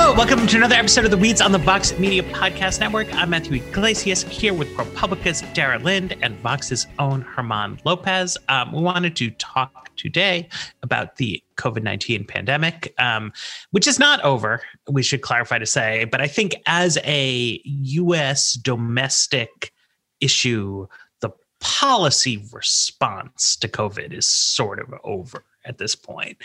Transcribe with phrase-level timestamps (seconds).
[0.00, 3.12] Hello, welcome to another episode of the Weeds on the Vox Media Podcast Network.
[3.14, 8.38] I'm Matthew Yglesias here with ProPublica's Dara Lind and Vox's own German Lopez.
[8.48, 10.48] Um, we wanted to talk today
[10.84, 13.32] about the COVID 19 pandemic, um,
[13.72, 16.04] which is not over, we should clarify to say.
[16.04, 19.72] But I think as a US domestic
[20.20, 20.86] issue,
[21.22, 26.38] the policy response to COVID is sort of over at this point.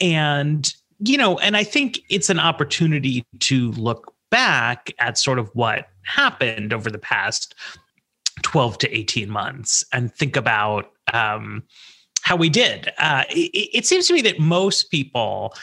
[0.00, 5.50] And you know, and I think it's an opportunity to look back at sort of
[5.54, 7.54] what happened over the past
[8.42, 11.62] 12 to 18 months and think about um,
[12.22, 12.92] how we did.
[12.98, 15.54] Uh, it, it seems to me that most people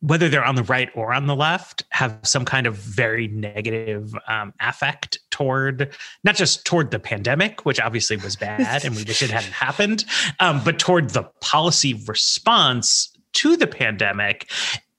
[0.00, 4.14] whether they're on the right or on the left, have some kind of very negative
[4.28, 9.22] um, affect toward not just toward the pandemic, which obviously was bad and we wish
[9.22, 10.04] it hadn't happened,
[10.40, 14.50] um, but toward the policy response to the pandemic.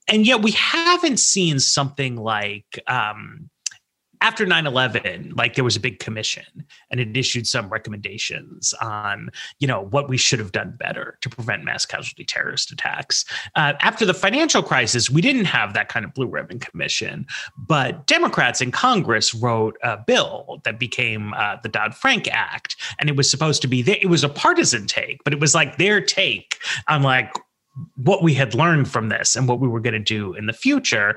[0.08, 3.50] And yet we haven't seen something like um,
[4.22, 6.44] after 9-11 like there was a big commission
[6.90, 11.30] and it issued some recommendations on you know what we should have done better to
[11.30, 13.26] prevent mass casualty terrorist attacks
[13.56, 17.26] uh, after the financial crisis we didn't have that kind of blue ribbon commission
[17.58, 23.16] but democrats in congress wrote a bill that became uh, the dodd-frank act and it
[23.16, 26.58] was supposed to be it was a partisan take but it was like their take
[26.88, 27.34] on like
[27.96, 30.54] what we had learned from this and what we were going to do in the
[30.54, 31.16] future.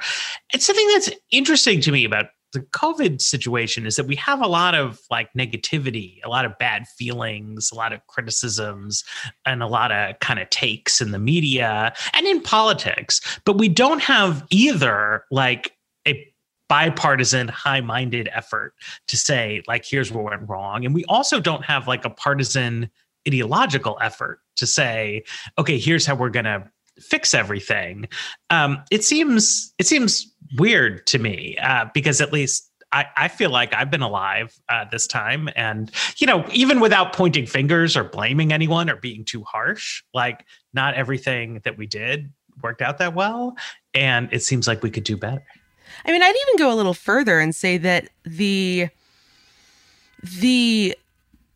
[0.52, 4.46] It's something that's interesting to me about the COVID situation is that we have a
[4.46, 9.04] lot of like negativity, a lot of bad feelings, a lot of criticisms,
[9.44, 13.20] and a lot of kind of takes in the media and in politics.
[13.44, 15.72] But we don't have either like
[16.06, 16.32] a
[16.68, 18.74] bipartisan, high minded effort
[19.08, 20.84] to say, like, here's what went wrong.
[20.86, 22.88] And we also don't have like a partisan
[23.26, 25.24] ideological effort to say,
[25.58, 26.68] okay, here's how we're going to
[27.00, 28.08] fix everything.
[28.50, 33.50] Um, it seems it seems weird to me uh, because at least I, I, feel
[33.50, 38.04] like I've been alive uh, this time, and you know, even without pointing fingers or
[38.04, 42.32] blaming anyone or being too harsh, like not everything that we did
[42.62, 43.56] worked out that well,
[43.94, 45.44] and it seems like we could do better.
[46.04, 48.88] I mean, I'd even go a little further and say that the
[50.22, 50.96] the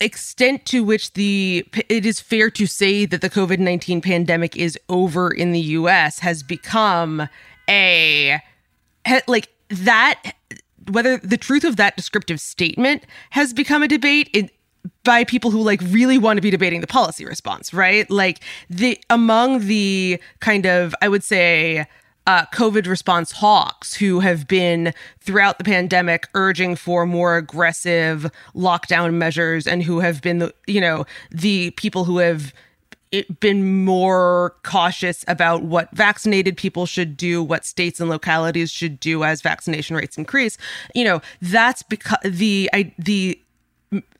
[0.00, 5.30] extent to which the it is fair to say that the COVID-19 pandemic is over
[5.30, 7.28] in the US has become
[7.68, 8.40] a
[9.26, 10.34] like that
[10.90, 14.50] whether the truth of that descriptive statement has become a debate in,
[15.04, 18.08] by people who like really want to be debating the policy response, right?
[18.10, 21.86] Like the among the kind of I would say
[22.28, 29.14] uh, COVID response hawks who have been throughout the pandemic urging for more aggressive lockdown
[29.14, 32.52] measures and who have been, the, you know, the people who have
[33.40, 39.24] been more cautious about what vaccinated people should do, what states and localities should do
[39.24, 40.58] as vaccination rates increase.
[40.94, 43.40] You know, that's because the I, the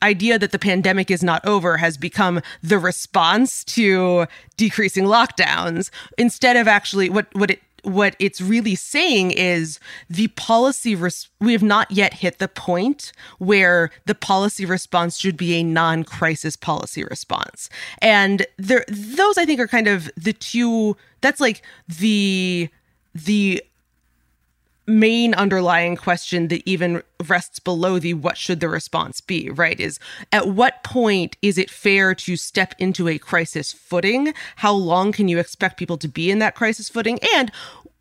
[0.02, 4.26] idea that the pandemic is not over has become the response to
[4.56, 9.78] decreasing lockdowns instead of actually what what it what it's really saying is
[10.08, 15.36] the policy res- we have not yet hit the point where the policy response should
[15.36, 17.68] be a non-crisis policy response.
[18.00, 22.68] And there those i think are kind of the two that's like the
[23.14, 23.62] the
[24.88, 29.78] main underlying question that even rests below the what should the response be, right?
[29.78, 30.00] Is
[30.32, 34.32] at what point is it fair to step into a crisis footing?
[34.56, 37.18] How long can you expect people to be in that crisis footing?
[37.34, 37.52] And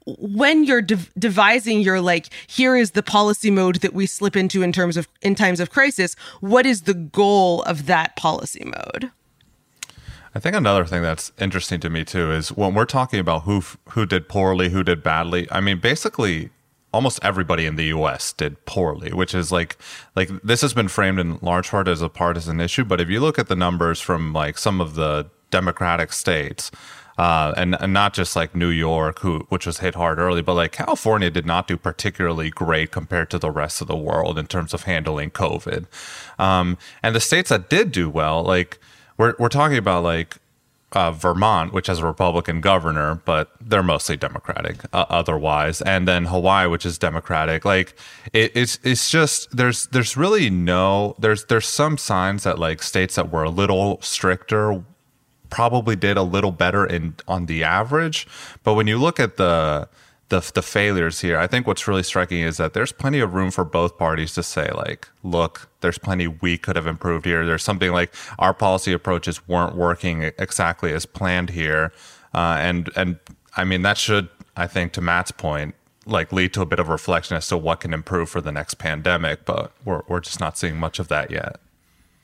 [0.06, 4.62] when you're de- devising your like here is the policy mode that we slip into
[4.62, 9.12] in terms of in times of crisis what is the goal of that policy mode
[10.34, 13.64] I think another thing that's interesting to me too is when we're talking about who
[13.90, 15.48] who did poorly, who did badly.
[15.52, 16.52] I mean, basically,
[16.94, 18.34] almost everybody in the U.S.
[18.34, 19.78] did poorly, which is like
[20.16, 22.84] like this has been framed in large part as a partisan issue.
[22.84, 26.72] But if you look at the numbers from like some of the Democratic states,
[27.18, 30.54] uh, and, and not just like New York, who which was hit hard early, but
[30.54, 34.46] like California did not do particularly great compared to the rest of the world in
[34.46, 35.88] terms of handling COVID.
[36.38, 38.78] Um, and the states that did do well, like
[39.18, 40.38] we're we're talking about like
[40.94, 46.26] uh, Vermont, which has a Republican governor, but they're mostly Democratic uh, otherwise, and then
[46.26, 47.66] Hawaii, which is Democratic.
[47.66, 47.94] Like
[48.34, 53.16] it, it's it's just there's there's really no there's there's some signs that like states
[53.16, 54.84] that were a little stricter
[55.50, 58.28] probably did a little better in on the average,
[58.64, 59.90] but when you look at the
[60.30, 61.38] the the failures here.
[61.38, 64.44] I think what's really striking is that there's plenty of room for both parties to
[64.44, 67.46] say like, look, there's plenty we could have improved here.
[67.46, 71.94] There's something like our policy approaches weren't working exactly as planned here,
[72.34, 73.20] uh, and and
[73.56, 75.76] I mean that should I think to Matt's point
[76.06, 78.76] like lead to a bit of reflection as to what can improve for the next
[78.76, 79.46] pandemic.
[79.46, 81.60] But we're we're just not seeing much of that yet.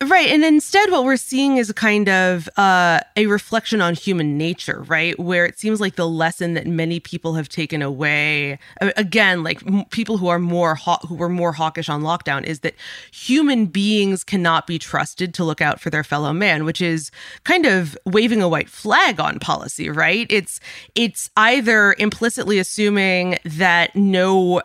[0.05, 0.29] Right.
[0.29, 4.81] And instead, what we're seeing is a kind of uh, a reflection on human nature,
[4.87, 5.17] right?
[5.17, 9.85] Where it seems like the lesson that many people have taken away, again, like m-
[9.91, 12.75] people who are more haw- who were more hawkish on lockdown, is that
[13.11, 17.09] human beings cannot be trusted to look out for their fellow man, which is
[17.43, 20.27] kind of waving a white flag on policy, right?
[20.29, 20.59] It's
[20.95, 24.61] it's either implicitly assuming that no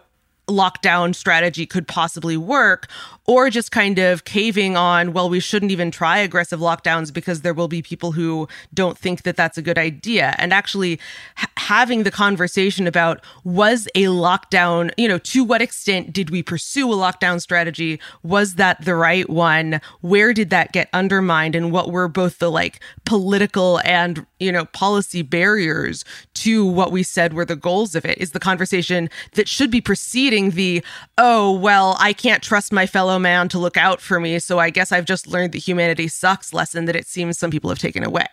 [0.49, 2.89] lockdown strategy could possibly work
[3.29, 7.55] or just kind of caving on well we shouldn't even try aggressive lockdowns because there
[7.55, 10.35] will be people who don't think that that's a good idea.
[10.39, 10.99] And actually
[11.37, 16.43] ha- having the conversation about was a lockdown you know to what extent did we
[16.43, 18.01] pursue a lockdown strategy?
[18.23, 19.81] Was that the right one?
[20.01, 21.55] Where did that get undermined?
[21.55, 26.05] And what were both the like political and you know policy barriers
[26.35, 28.17] to what we said were the goals of it?
[28.19, 30.83] Is the conversation that should be preceding the
[31.19, 34.71] oh well i can't trust my fellow man to look out for me so i
[34.71, 38.05] guess i've just learned the humanity sucks lesson that it seems some people have taken
[38.05, 38.27] away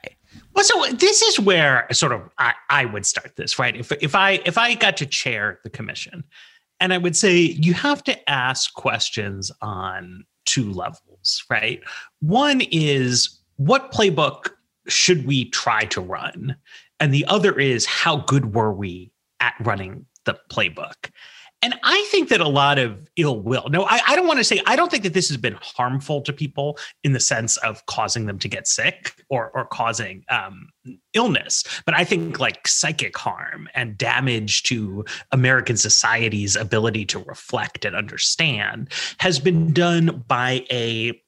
[0.54, 3.76] well, so this is where sort of I, I would start this, right?
[3.76, 6.24] If if I if I got to chair the commission,
[6.80, 11.82] and I would say you have to ask questions on two levels, right?
[12.22, 14.50] One is what playbook
[14.88, 16.56] should we try to run?
[17.00, 21.12] And the other is how good were we at running the playbook?
[21.66, 23.68] And I think that a lot of ill will.
[23.72, 26.22] No, I, I, don't want to say I don't think that this has been harmful
[26.22, 30.70] to people in the sense of causing them to get sick or or causing um,
[31.14, 37.84] illness, but I think like psychic harm and damage to American society's ability to reflect
[37.84, 41.20] and understand has been done by a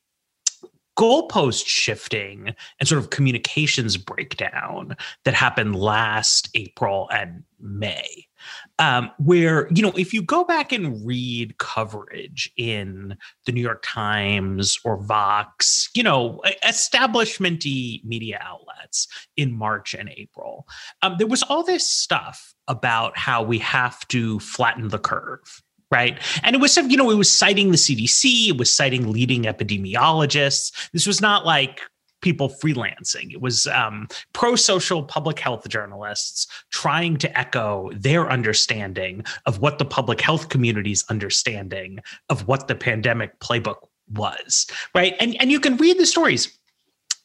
[0.97, 8.27] goalpost shifting and sort of communications breakdown that happened last April and May.
[8.79, 13.83] Um, where, you know, if you go back and read coverage in the New York
[13.83, 20.67] Times or Vox, you know, establishmenty media outlets in March and April,
[21.01, 26.21] um, there was all this stuff about how we have to flatten the curve right?
[26.43, 30.89] And it was, you know, it was citing the CDC, it was citing leading epidemiologists.
[30.91, 31.81] This was not like
[32.21, 33.31] people freelancing.
[33.31, 39.77] It was um, pro social public health journalists trying to echo their understanding of what
[39.77, 45.15] the public health community's understanding of what the pandemic playbook was, right?
[45.19, 46.57] And, and you can read the stories.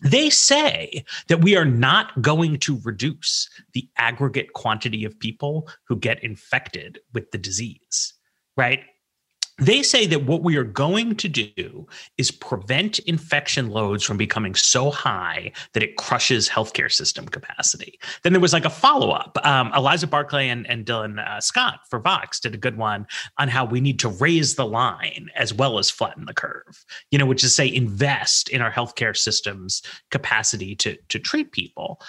[0.02, 5.96] They say that we are not going to reduce the aggregate quantity of people who
[5.96, 8.14] get infected with the disease
[8.56, 8.80] right?
[9.58, 14.54] They say that what we are going to do is prevent infection loads from becoming
[14.54, 17.98] so high that it crushes healthcare system capacity.
[18.22, 19.38] Then there was like a follow up.
[19.44, 23.06] Um, Eliza Barclay and, and Dylan uh, Scott for Vox did a good one
[23.38, 27.18] on how we need to raise the line as well as flatten the curve, you
[27.18, 32.00] know, which is say invest in our healthcare system's capacity to, to treat people.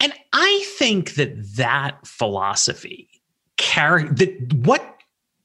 [0.00, 3.10] And I think that that philosophy
[3.58, 4.99] carry that what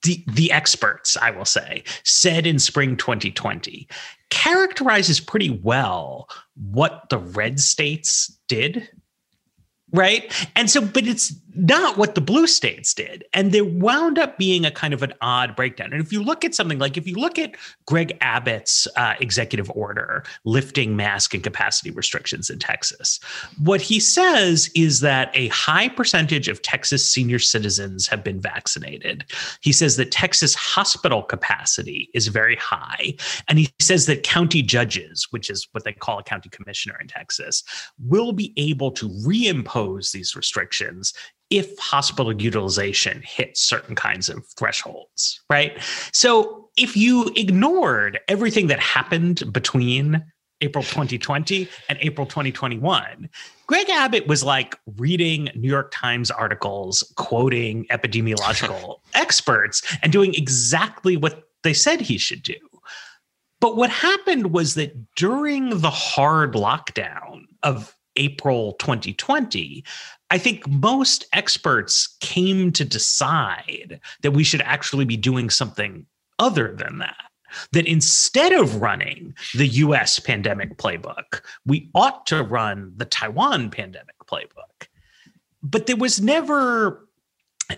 [0.05, 3.87] the, the experts, I will say, said in spring 2020
[4.29, 8.89] characterizes pretty well what the red states did.
[9.91, 10.31] Right.
[10.55, 13.23] And so, but it's not what the blue states did.
[13.33, 15.93] And there wound up being a kind of an odd breakdown.
[15.93, 19.69] And if you look at something like, if you look at Greg Abbott's uh, executive
[19.71, 23.19] order lifting mask and capacity restrictions in Texas,
[23.63, 29.25] what he says is that a high percentage of Texas senior citizens have been vaccinated.
[29.61, 33.13] He says that Texas hospital capacity is very high.
[33.47, 37.07] And he says that county judges, which is what they call a county commissioner in
[37.07, 37.63] Texas,
[37.99, 41.13] will be able to reimpose these restrictions
[41.49, 45.77] if hospital utilization hits certain kinds of thresholds, right?
[46.11, 50.23] So if you ignored everything that happened between
[50.61, 53.29] April 2020 and April 2021,
[53.67, 61.17] Greg Abbott was like reading New York Times articles, quoting epidemiological experts, and doing exactly
[61.17, 62.55] what they said he should do.
[63.59, 69.83] But what happened was that during the hard lockdown of April 2020,
[70.29, 76.05] I think most experts came to decide that we should actually be doing something
[76.39, 77.15] other than that.
[77.71, 84.15] That instead of running the US pandemic playbook, we ought to run the Taiwan pandemic
[84.27, 84.87] playbook.
[85.63, 87.07] But there was never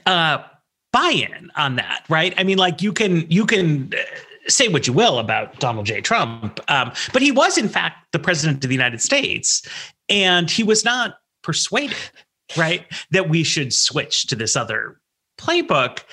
[0.06, 0.44] uh,
[0.92, 2.34] buy-in on that, right?
[2.38, 6.02] I mean, like you can you can uh, say what you will about Donald J.
[6.02, 9.68] Trump, um, but he was in fact the president of the United States,
[10.10, 11.96] and he was not persuaded
[12.56, 12.86] right?
[13.12, 15.02] That we should switch to this other
[15.40, 16.04] playbook.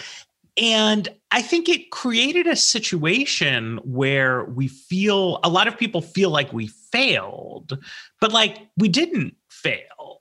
[0.56, 6.30] And I think it created a situation where we feel a lot of people feel
[6.30, 7.78] like we failed,
[8.20, 10.20] but like we didn't fail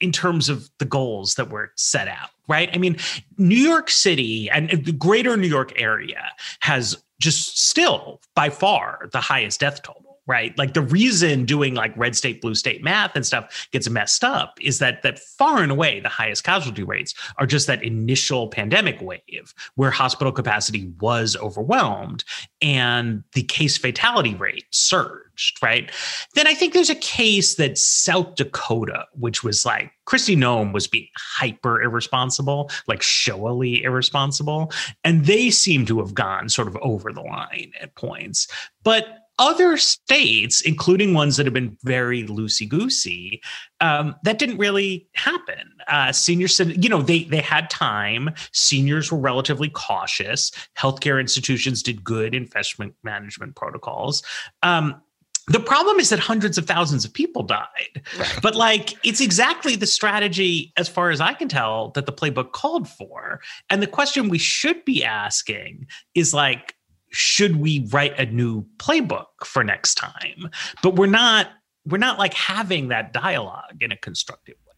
[0.00, 2.70] in terms of the goals that were set out, right?
[2.72, 2.96] I mean,
[3.36, 9.20] New York City and the greater New York area has just still by far the
[9.20, 10.56] highest death toll right?
[10.56, 14.58] Like the reason doing like red state, blue state math and stuff gets messed up
[14.60, 19.00] is that that far and away the highest casualty rates are just that initial pandemic
[19.00, 22.24] wave where hospital capacity was overwhelmed
[22.62, 25.90] and the case fatality rate surged, right?
[26.34, 30.86] Then I think there's a case that South Dakota, which was like Kristi Noem was
[30.86, 37.12] being hyper irresponsible, like showily irresponsible, and they seem to have gone sort of over
[37.12, 38.48] the line at points.
[38.82, 43.42] But other states, including ones that have been very loosey goosey,
[43.80, 45.72] um, that didn't really happen.
[45.88, 48.30] Uh, seniors said, you know, they they had time.
[48.52, 50.52] Seniors were relatively cautious.
[50.78, 54.22] Healthcare institutions did good investment management protocols.
[54.62, 55.00] Um,
[55.48, 58.02] the problem is that hundreds of thousands of people died.
[58.18, 58.38] Right.
[58.40, 62.52] But like it's exactly the strategy, as far as I can tell, that the playbook
[62.52, 63.40] called for.
[63.68, 66.74] And the question we should be asking is like,
[67.14, 70.50] should we write a new playbook for next time?
[70.82, 71.48] But we're not
[71.86, 74.72] we're not like having that dialogue in a constructive way.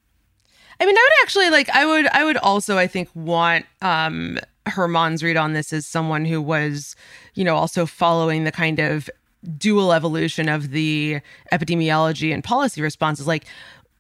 [0.81, 4.39] I mean, I would actually like I would I would also I think want um
[4.69, 6.97] Germán's read on this as someone who was,
[7.35, 9.09] you know, also following the kind of
[9.57, 11.21] dual evolution of the
[11.53, 13.27] epidemiology and policy responses.
[13.27, 13.47] Like,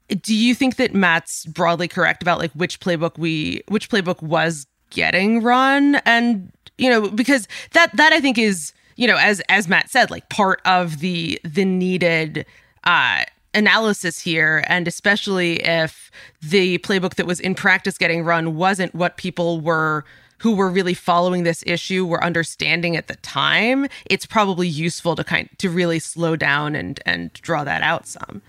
[0.08, 4.66] do you think that Matt's broadly correct about like which playbook we which playbook was
[4.90, 9.68] getting run and you know because that that i think is you know as as
[9.68, 12.46] matt said like part of the the needed
[12.84, 13.24] uh
[13.56, 14.62] analysis here.
[14.68, 20.04] And especially if the playbook that was in practice getting run wasn't what people were
[20.38, 25.24] who were really following this issue were understanding at the time it's probably useful to
[25.24, 28.42] kind to really slow down and and draw that out some.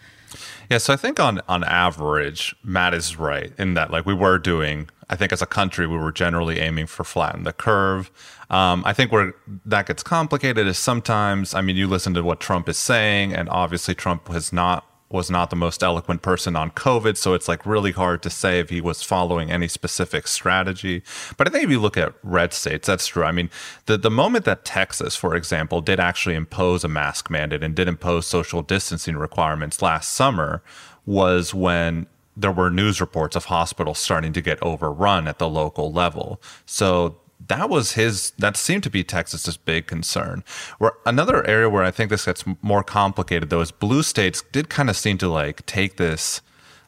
[0.70, 4.38] Yeah so i think on on average matt is right in that like we were
[4.38, 8.12] doing I think as a country, we were generally aiming for flatten the curve.
[8.50, 9.34] Um, I think where
[9.66, 13.50] that gets complicated is sometimes, I mean, you listen to what Trump is saying, and
[13.50, 17.66] obviously Trump has not was not the most eloquent person on COVID, so it's like
[17.66, 21.02] really hard to say if he was following any specific strategy.
[21.38, 23.24] But I think if you look at red states, that's true.
[23.24, 23.50] I mean,
[23.86, 27.88] the the moment that Texas, for example, did actually impose a mask mandate and did
[27.88, 30.62] impose social distancing requirements last summer
[31.06, 35.92] was when there were news reports of hospitals starting to get overrun at the local
[35.92, 36.40] level.
[36.66, 37.18] So
[37.48, 40.44] that was his that seemed to be Texas's big concern.
[40.78, 44.70] Where another area where I think this gets more complicated though is blue states did
[44.70, 46.42] kind of seem to like take this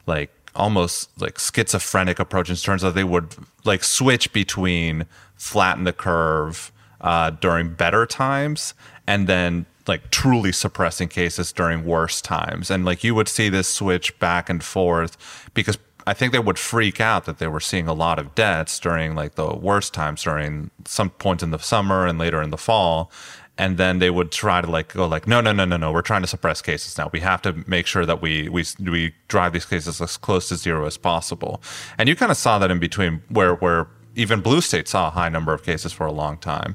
[0.06, 5.92] like almost like schizophrenic approach in terms of they would like switch between flatten the
[5.92, 8.74] curve uh, during better times
[9.06, 12.70] and then like truly suppressing cases during worse times.
[12.70, 15.18] And like you would see this switch back and forth
[15.52, 18.80] because I think they would freak out that they were seeing a lot of deaths
[18.80, 22.56] during like the worst times during some point in the summer and later in the
[22.56, 23.10] fall.
[23.58, 26.08] and then they would try to like go like no no no no no we're
[26.12, 29.52] trying to suppress cases now we have to make sure that we we we drive
[29.52, 31.60] these cases as close to zero as possible
[31.98, 35.14] and you kind of saw that in between where where even blue states saw a
[35.20, 36.72] high number of cases for a long time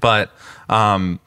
[0.00, 0.26] but
[0.68, 1.20] um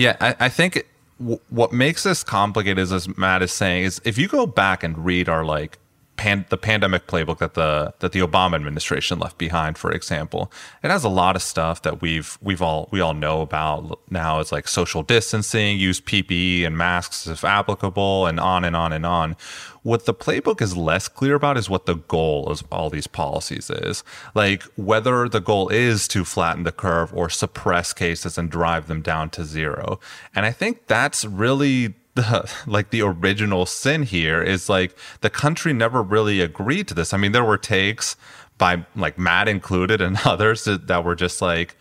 [0.00, 0.86] yeah i, I think
[1.18, 4.82] w- what makes this complicated is as matt is saying is if you go back
[4.82, 5.78] and read our like
[6.20, 10.52] pan, the pandemic playbook that the that the Obama administration left behind, for example.
[10.82, 14.38] It has a lot of stuff that we've we've all we all know about now.
[14.40, 19.06] It's like social distancing, use PPE and masks if applicable, and on and on and
[19.06, 19.34] on.
[19.82, 23.70] What the playbook is less clear about is what the goal of all these policies
[23.70, 24.04] is.
[24.34, 29.00] Like whether the goal is to flatten the curve or suppress cases and drive them
[29.00, 29.98] down to zero.
[30.34, 35.72] And I think that's really the like the original sin here is like the country
[35.72, 37.12] never really agreed to this.
[37.12, 38.16] I mean, there were takes
[38.58, 41.76] by like Matt included and others that, that were just like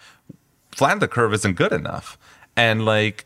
[0.71, 2.17] flatten the curve isn't good enough.
[2.55, 3.25] And like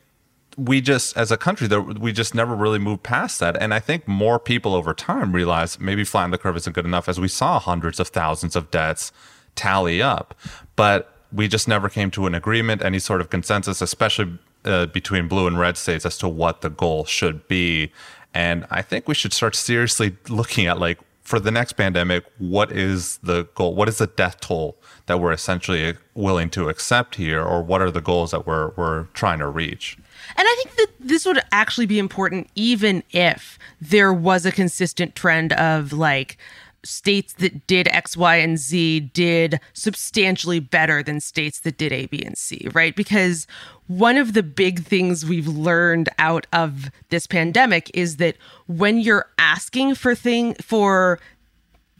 [0.58, 4.08] we just as a country we just never really moved past that and i think
[4.08, 7.60] more people over time realize maybe flatten the curve isn't good enough as we saw
[7.60, 9.12] hundreds of thousands of deaths
[9.56, 10.36] tally up
[10.76, 15.28] but we just never came to an agreement any sort of consensus especially uh, between
[15.28, 17.92] blue and red states as to what the goal should be.
[18.34, 22.72] And I think we should start seriously looking at like for the next pandemic, what
[22.72, 23.76] is the goal?
[23.76, 27.92] What is the death toll that we're essentially willing to accept here, or what are
[27.92, 29.98] the goals that we're we're trying to reach?
[30.36, 35.16] And I think that this would actually be important even if there was a consistent
[35.16, 36.38] trend of like
[36.84, 42.08] states that did X, Y, and Z did substantially better than states that did A,
[42.08, 42.96] B, and C, right?
[42.96, 43.48] Because
[43.88, 48.38] one of the big things we've learned out of this pandemic is that
[48.68, 51.20] when you're asking for thing for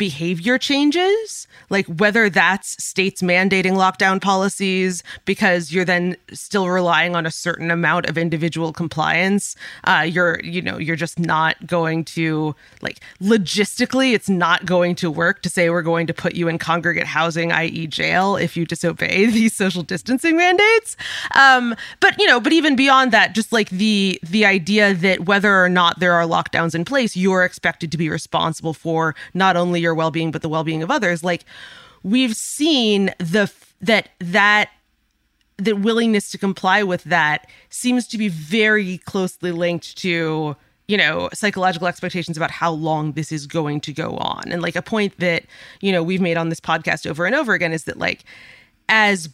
[0.04, 7.26] behavior changes, like whether that's states mandating lockdown policies because you're then still relying on
[7.26, 9.56] a certain amount of individual compliance.
[9.86, 15.10] Uh, you're, you know, you're just not going to like logistically, it's not going to
[15.10, 18.66] work to say we're going to put you in congregate housing, i.e., jail, if you
[18.66, 20.98] disobey these social distancing mandates.
[21.34, 25.64] Um, but you know, but even beyond that, just like the the idea that whether
[25.64, 29.80] or not there are lockdowns in place, you're expected to be responsible for not only
[29.80, 31.46] your well-being but the well-being of others like
[32.04, 33.52] we've seen the
[33.82, 34.70] that that
[35.58, 40.56] the willingness to comply with that seems to be very closely linked to
[40.88, 44.44] you know psychological expectations about how long this is going to go on.
[44.52, 45.44] And like a point that
[45.82, 48.24] you know we've made on this podcast over and over again is that like
[48.90, 49.30] as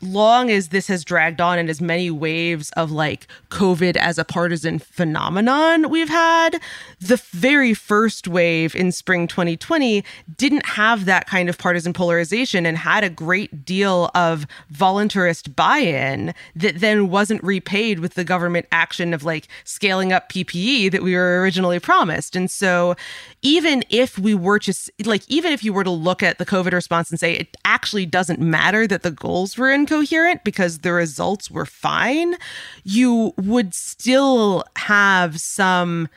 [0.00, 4.24] long as this has dragged on and as many waves of like COVID as a
[4.24, 6.60] partisan phenomenon we've had,
[7.00, 10.04] the very first wave in spring 2020
[10.36, 15.78] didn't have that kind of partisan polarization and had a great deal of voluntarist buy
[15.78, 21.02] in that then wasn't repaid with the government action of like scaling up PPE that
[21.02, 22.36] we were originally promised.
[22.36, 22.94] And so,
[23.42, 24.74] even if we were to
[25.04, 28.06] like, even if you were to look at the COVID response and say it actually
[28.06, 32.36] doesn't matter that the goals were incoherent because the results were fine,
[32.84, 36.08] you would still have some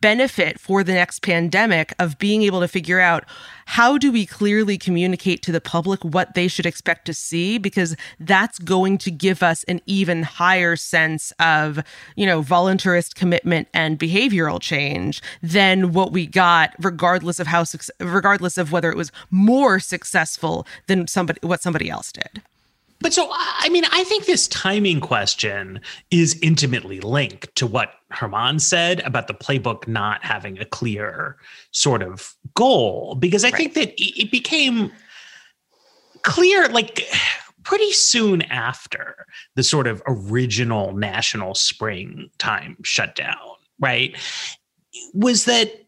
[0.00, 3.24] benefit for the next pandemic of being able to figure out
[3.66, 7.58] how do we clearly communicate to the public what they should expect to see?
[7.58, 11.82] Because that's going to give us an even higher sense of
[12.16, 17.64] you know voluntarist commitment and behavioral change than what we got regardless of how
[18.00, 22.42] regardless of whether it was more successful than somebody what somebody else did
[23.02, 28.58] but so, I mean, I think this timing question is intimately linked to what German
[28.58, 31.36] said about the playbook not having a clear
[31.72, 33.56] sort of goal, because I right.
[33.56, 34.92] think that it became
[36.22, 37.06] clear, like,
[37.64, 43.36] pretty soon after the sort of original national springtime shutdown,
[43.78, 44.16] right?
[45.14, 45.81] Was that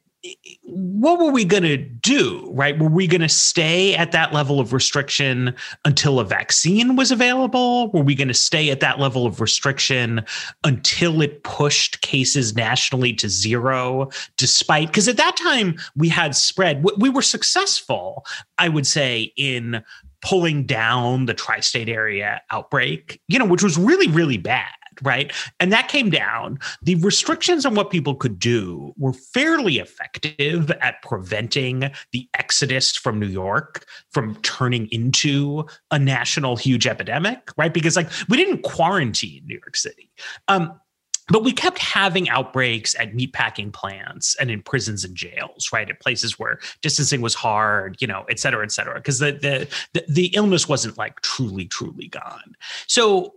[0.63, 2.79] what were we going to do, right?
[2.79, 7.91] Were we going to stay at that level of restriction until a vaccine was available?
[7.91, 10.25] Were we going to stay at that level of restriction
[10.65, 16.85] until it pushed cases nationally to zero, despite, because at that time we had spread,
[16.99, 18.25] we were successful,
[18.59, 19.85] I would say, in
[20.23, 25.33] pulling down the tri state area outbreak, you know, which was really, really bad right?
[25.61, 26.59] And that came down.
[26.83, 33.19] The restrictions on what people could do were fairly effective at preventing the exodus from
[33.19, 37.75] New York from turning into a national huge epidemic, right?
[37.75, 40.11] Because like we didn't quarantine New York City.
[40.49, 40.81] Um,
[41.29, 45.89] but we kept having outbreaks at meatpacking plants and in prisons and jails, right?
[45.89, 49.67] At places where distancing was hard, you know, et cetera, et cetera, because the, the
[49.95, 52.55] the the illness wasn't like truly, truly gone.
[52.87, 53.37] So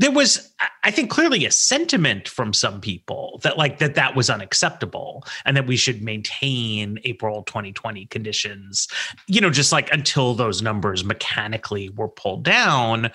[0.00, 4.28] there was i think clearly a sentiment from some people that like that that was
[4.28, 8.88] unacceptable and that we should maintain april 2020 conditions
[9.28, 13.10] you know just like until those numbers mechanically were pulled down.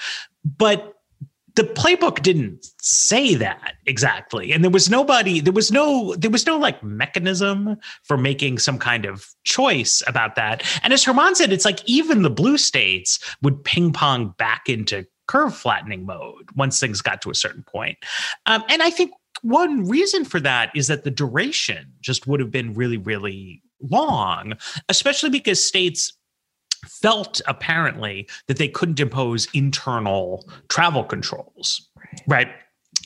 [0.58, 0.94] But
[1.56, 4.52] the playbook didn't say that exactly.
[4.52, 8.78] And there was nobody there was no there was no like mechanism for making some
[8.78, 10.64] kind of choice about that.
[10.84, 15.08] And as german said it's like even the blue states would ping pong back into
[15.28, 17.98] curve flattening mode once things got to a certain point.
[18.46, 19.12] Um, and I think
[19.42, 24.54] one reason for that is that the duration just would have been really, really long,
[24.90, 26.14] especially because states
[26.88, 31.90] felt apparently that they couldn't impose internal travel controls,
[32.28, 32.50] right?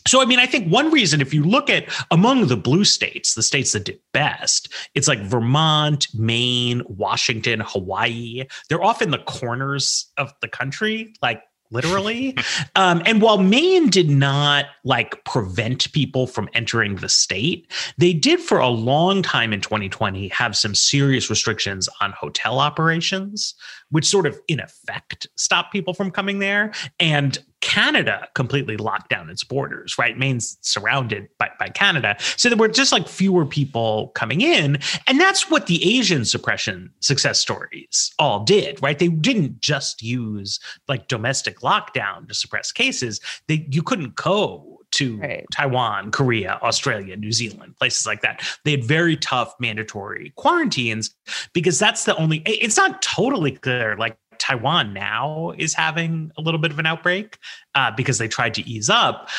[0.08, 3.36] So, I mean, I think one reason, if you look at among the blue states,
[3.36, 8.46] the states that did best, it's like Vermont, Maine, Washington, Hawaii.
[8.70, 11.14] They're often the corners of the country.
[11.22, 12.36] Like literally.
[12.76, 18.40] um, and while Maine did not like prevent people from entering the state, they did
[18.40, 23.54] for a long time in 2020 have some serious restrictions on hotel operations,
[23.92, 26.72] which sort of in effect stop people from coming there.
[27.00, 30.18] And Canada completely locked down its borders, right?
[30.18, 32.16] Maine's surrounded by, by Canada.
[32.38, 34.80] So there were just like fewer people coming in.
[35.08, 38.98] And that's what the Asian suppression success stories all did, right?
[38.98, 43.20] They didn't just use like domestic lockdown to suppress cases.
[43.48, 45.46] They you couldn't go to right.
[45.52, 48.44] Taiwan, Korea, Australia, New Zealand, places like that.
[48.66, 51.16] They had very tough mandatory quarantines
[51.54, 53.96] because that's the only, it's not totally clear.
[53.98, 57.38] Like Taiwan now is having a little bit of an outbreak
[57.76, 59.30] uh, because they tried to ease up.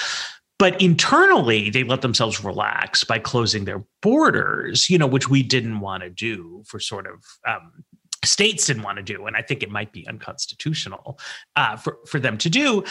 [0.59, 5.81] But internally, they let themselves relax by closing their borders, you know, which we didn't
[5.81, 7.83] want to do for sort of um,
[8.25, 9.25] states didn't want to do.
[9.27, 11.19] And I think it might be unconstitutional
[11.57, 12.85] uh, for, for them to do.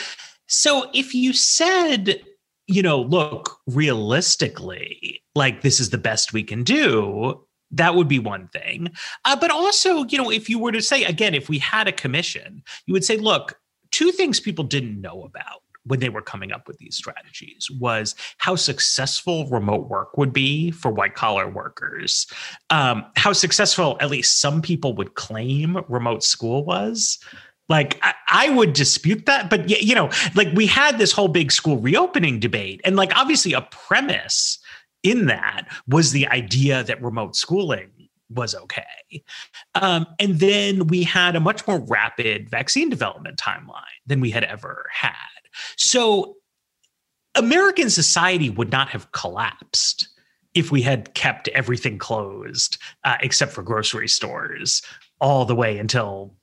[0.48, 2.24] So if you said,
[2.70, 8.20] you know, look, realistically, like this is the best we can do, that would be
[8.20, 8.92] one thing.
[9.26, 11.92] Uh, but also, you know, if you were to say, again, if we had a
[11.92, 16.52] commission, you would say, look, two things people didn't know about when they were coming
[16.52, 22.28] up with these strategies was how successful remote work would be for white collar workers,
[22.70, 27.18] um, how successful at least some people would claim remote school was.
[27.70, 31.52] Like I, I, would dispute that, but you know, like we had this whole big
[31.52, 34.58] school reopening debate, and like obviously a premise
[35.04, 37.92] in that was the idea that remote schooling
[38.30, 39.24] was okay.
[39.76, 44.44] Um, and then we had a much more rapid vaccine development timeline than we had
[44.44, 45.14] ever had.
[45.78, 46.36] So
[47.36, 50.10] American society would not have collapsed
[50.54, 54.82] if we had kept everything closed uh, except for grocery stores
[55.22, 56.36] all the way until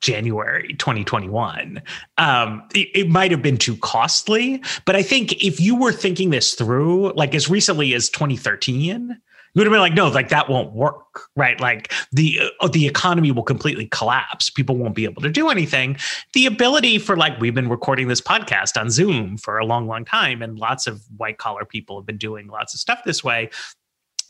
[0.00, 1.82] January 2021.
[2.18, 6.30] Um, it, it might have been too costly, but I think if you were thinking
[6.30, 9.20] this through, like as recently as 2013,
[9.54, 11.60] you would have been like, no, like that won't work, right?
[11.60, 14.50] Like the uh, the economy will completely collapse.
[14.50, 15.96] People won't be able to do anything.
[16.32, 20.04] The ability for like we've been recording this podcast on Zoom for a long, long
[20.04, 23.48] time, and lots of white collar people have been doing lots of stuff this way,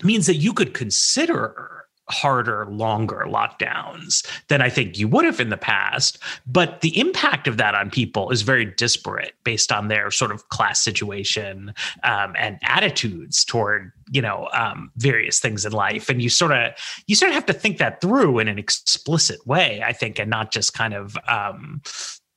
[0.03, 5.49] means that you could consider harder, longer lockdowns than I think you would have in
[5.49, 6.19] the past.
[6.47, 10.49] But the impact of that on people is very disparate based on their sort of
[10.49, 16.09] class situation um, and attitudes toward you know um, various things in life.
[16.09, 16.73] And you sort of
[17.07, 20.31] you sort of have to think that through in an explicit way, I think, and
[20.31, 21.17] not just kind of.
[21.29, 21.83] Um,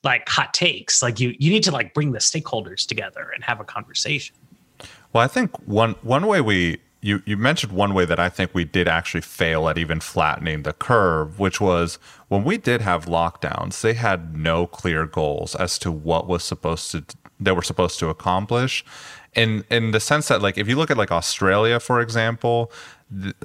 [0.03, 3.59] like hot takes like you you need to like bring the stakeholders together and have
[3.59, 4.33] a conversation
[5.11, 8.53] well i think one one way we you, you mentioned one way that I think
[8.53, 13.05] we did actually fail at even flattening the curve, which was when we did have
[13.05, 17.03] lockdowns, they had no clear goals as to what was supposed to
[17.39, 18.83] they were supposed to accomplish.
[19.35, 22.71] In in the sense that like if you look at like Australia, for example,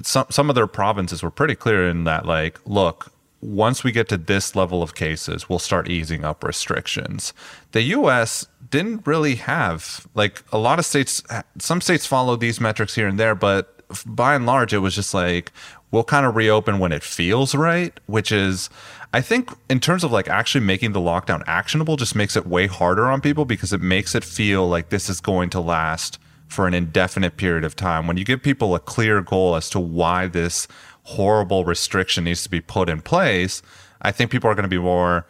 [0.01, 4.07] some some of their provinces were pretty clear in that like, look, once we get
[4.09, 7.33] to this level of cases, we'll start easing up restrictions.
[7.71, 11.21] The US didn't really have, like, a lot of states,
[11.59, 15.13] some states follow these metrics here and there, but by and large, it was just
[15.13, 15.51] like,
[15.91, 18.69] we'll kind of reopen when it feels right, which is,
[19.13, 22.65] I think, in terms of like actually making the lockdown actionable, just makes it way
[22.67, 26.67] harder on people because it makes it feel like this is going to last for
[26.67, 28.07] an indefinite period of time.
[28.07, 30.67] When you give people a clear goal as to why this
[31.03, 33.61] horrible restriction needs to be put in place,
[34.01, 35.25] I think people are going to be more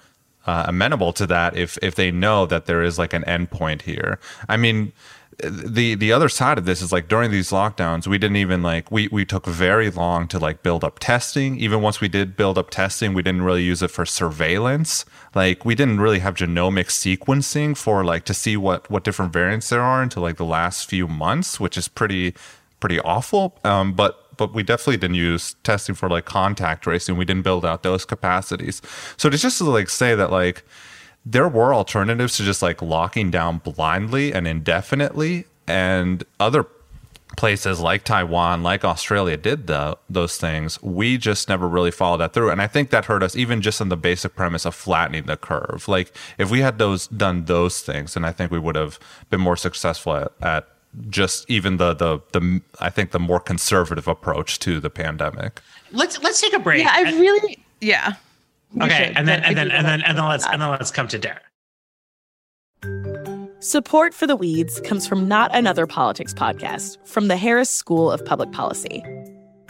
[0.45, 4.19] uh, amenable to that if if they know that there is like an endpoint here.
[4.49, 4.91] I mean,
[5.41, 8.91] the the other side of this is like during these lockdowns we didn't even like
[8.91, 11.57] we we took very long to like build up testing.
[11.57, 15.05] Even once we did build up testing we didn't really use it for surveillance.
[15.33, 19.69] Like we didn't really have genomic sequencing for like to see what what different variants
[19.69, 22.33] there are until like the last few months which is pretty
[22.79, 23.57] pretty awful.
[23.63, 27.65] Um but but we definitely didn't use testing for like contact tracing we didn't build
[27.65, 28.81] out those capacities
[29.17, 30.63] so it's just to like say that like
[31.25, 36.65] there were alternatives to just like locking down blindly and indefinitely and other
[37.35, 40.81] places like Taiwan, like Australia did the, those things.
[40.81, 42.49] We just never really followed that through.
[42.49, 45.37] And I think that hurt us even just on the basic premise of flattening the
[45.37, 45.87] curve.
[45.87, 49.41] Like if we had those done those things, then I think we would have been
[49.41, 50.67] more successful at, at
[51.09, 55.61] just even the, the the I think the more conservative approach to the pandemic.
[55.91, 56.83] Let's let's take a break.
[56.83, 58.13] Yeah, I really yeah.
[58.81, 61.19] Okay, and then and then and then and then let's and then let's come to
[61.19, 61.41] Dara.
[63.59, 68.25] Support for the Weeds comes from Not Another Politics podcast from the Harris School of
[68.25, 69.01] Public Policy.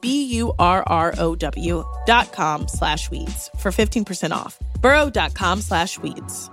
[0.00, 4.58] B-U-R-R-O-W dot com slash weeds for 15% off.
[4.80, 6.50] Burrow.com slash weeds.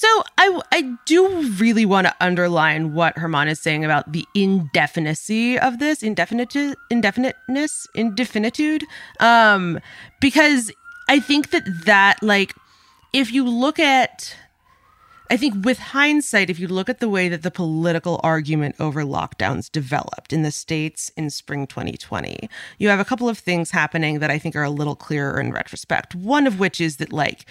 [0.00, 0.08] So
[0.38, 5.78] I I do really want to underline what German is saying about the indefinicy of
[5.78, 6.56] this, indefinite
[6.90, 8.82] indefiniteness, indefinitude.
[9.20, 9.78] Um,
[10.18, 10.72] because
[11.10, 12.54] I think that that like
[13.12, 14.34] if you look at
[15.30, 19.04] I think with hindsight, if you look at the way that the political argument over
[19.04, 24.18] lockdowns developed in the States in spring 2020, you have a couple of things happening
[24.18, 26.16] that I think are a little clearer in retrospect.
[26.16, 27.46] One of which is that, like,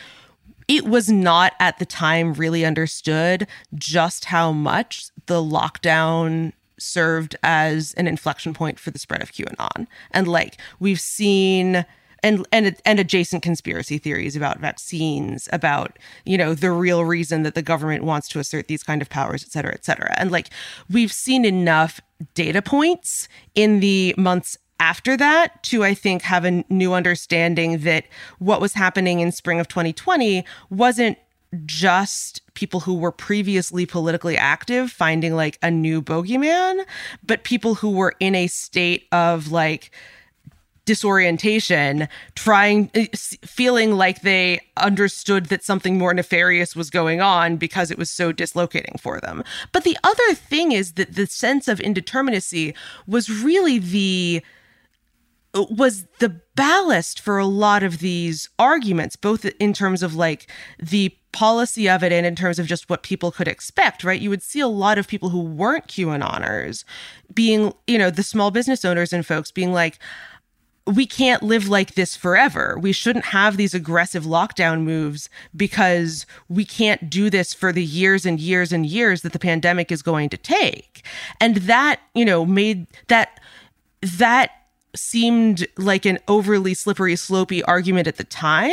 [0.68, 7.94] it was not at the time really understood just how much the lockdown served as
[7.94, 9.88] an inflection point for the spread of QAnon.
[10.12, 11.86] And like we've seen
[12.24, 17.56] and and and adjacent conspiracy theories about vaccines, about you know the real reason that
[17.56, 20.14] the government wants to assert these kind of powers, et cetera, et cetera.
[20.18, 20.50] And like
[20.90, 22.00] we've seen enough
[22.34, 28.06] data points in the months after that to i think have a new understanding that
[28.40, 31.18] what was happening in spring of 2020 wasn't
[31.66, 36.86] just people who were previously politically active finding like a new bogeyman
[37.24, 39.92] but people who were in a state of like
[40.90, 43.06] disorientation, trying, eh,
[43.46, 48.32] feeling like they understood that something more nefarious was going on because it was so
[48.32, 49.44] dislocating for them.
[49.72, 52.74] But the other thing is that the sense of indeterminacy
[53.06, 54.42] was really the
[55.54, 60.50] was the ballast for a lot of these arguments, both in terms of like
[60.80, 64.22] the policy of it and in terms of just what people could expect, right?
[64.22, 66.84] You would see a lot of people who weren't QAnoners
[67.34, 70.00] being, you know, the small business owners and folks being like,
[70.90, 72.78] we can't live like this forever.
[72.80, 78.26] We shouldn't have these aggressive lockdown moves because we can't do this for the years
[78.26, 81.06] and years and years that the pandemic is going to take.
[81.40, 83.40] And that, you know, made that
[84.02, 84.52] that
[84.96, 88.72] seemed like an overly slippery slopey argument at the time.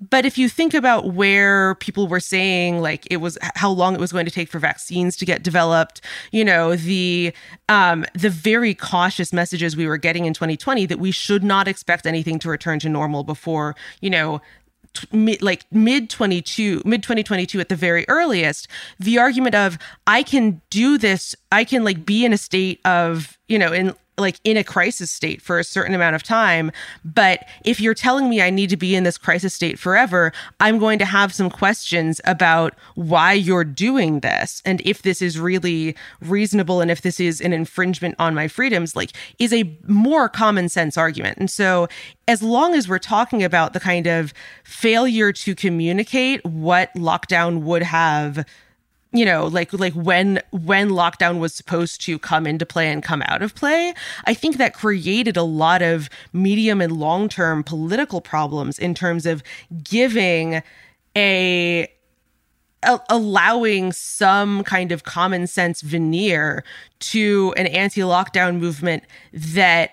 [0.00, 4.00] But if you think about where people were saying like it was how long it
[4.00, 6.00] was going to take for vaccines to get developed
[6.32, 7.32] you know the
[7.68, 12.06] um the very cautious messages we were getting in 2020 that we should not expect
[12.06, 14.40] anything to return to normal before you know
[15.12, 20.60] mid, like mid 22 mid 2022 at the very earliest the argument of i can
[20.70, 24.56] do this i can like be in a state of you know in like in
[24.56, 26.70] a crisis state for a certain amount of time.
[27.04, 30.78] But if you're telling me I need to be in this crisis state forever, I'm
[30.78, 35.96] going to have some questions about why you're doing this and if this is really
[36.20, 40.68] reasonable and if this is an infringement on my freedoms, like is a more common
[40.68, 41.38] sense argument.
[41.38, 41.88] And so
[42.28, 47.82] as long as we're talking about the kind of failure to communicate what lockdown would
[47.82, 48.46] have
[49.14, 53.22] you know like like when when lockdown was supposed to come into play and come
[53.26, 58.20] out of play i think that created a lot of medium and long term political
[58.20, 59.42] problems in terms of
[59.82, 60.62] giving
[61.16, 61.88] a,
[62.82, 66.64] a allowing some kind of common sense veneer
[66.98, 69.92] to an anti-lockdown movement that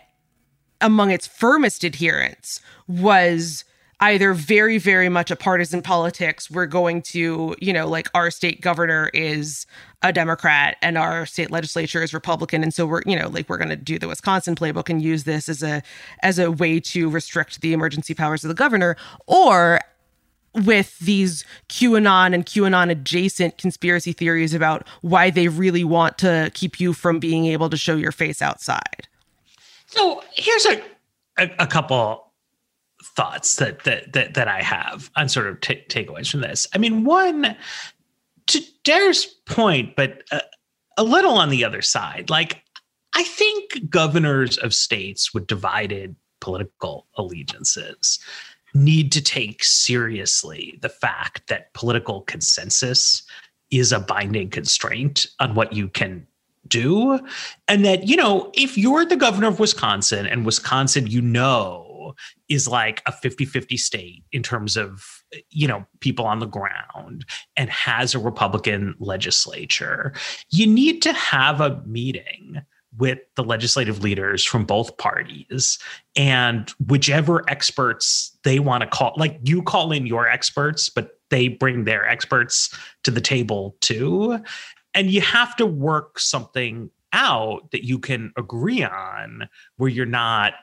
[0.81, 3.63] among its firmest adherents was
[4.01, 8.59] either very very much a partisan politics we're going to you know like our state
[8.59, 9.65] governor is
[10.01, 13.57] a democrat and our state legislature is republican and so we're you know like we're
[13.57, 15.81] going to do the wisconsin playbook and use this as a
[16.23, 19.79] as a way to restrict the emergency powers of the governor or
[20.53, 26.77] with these QAnon and QAnon adjacent conspiracy theories about why they really want to keep
[26.77, 29.07] you from being able to show your face outside.
[29.87, 30.83] So here's a,
[31.37, 32.30] a, a couple
[33.15, 36.67] thoughts that that that that I have on sort of t- takeaways from this.
[36.73, 37.55] I mean, one
[38.47, 40.41] to Dara's point, but a,
[40.97, 42.29] a little on the other side.
[42.29, 42.63] Like,
[43.13, 48.19] I think governors of states with divided political allegiances
[48.73, 53.23] need to take seriously the fact that political consensus
[53.69, 56.25] is a binding constraint on what you can
[56.67, 57.19] do
[57.67, 61.90] and that you know if you're the governor of Wisconsin and Wisconsin you know
[62.49, 67.69] is like a 50-50 state in terms of you know people on the ground and
[67.69, 70.13] has a republican legislature.
[70.49, 72.61] You need to have a meeting
[72.97, 75.79] with the legislative leaders from both parties
[76.17, 81.47] and whichever experts they want to call like you call in your experts but they
[81.47, 84.39] bring their experts to the table too.
[84.93, 90.53] And you have to work something out that you can agree on where you're not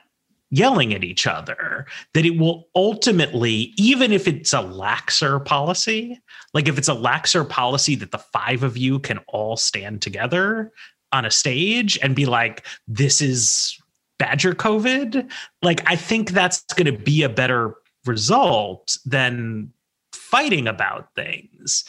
[0.51, 6.19] yelling at each other that it will ultimately even if it's a laxer policy
[6.53, 10.71] like if it's a laxer policy that the five of you can all stand together
[11.11, 13.79] on a stage and be like this is
[14.17, 15.29] badger covid
[15.61, 19.71] like i think that's going to be a better result than
[20.29, 21.83] fighting about things.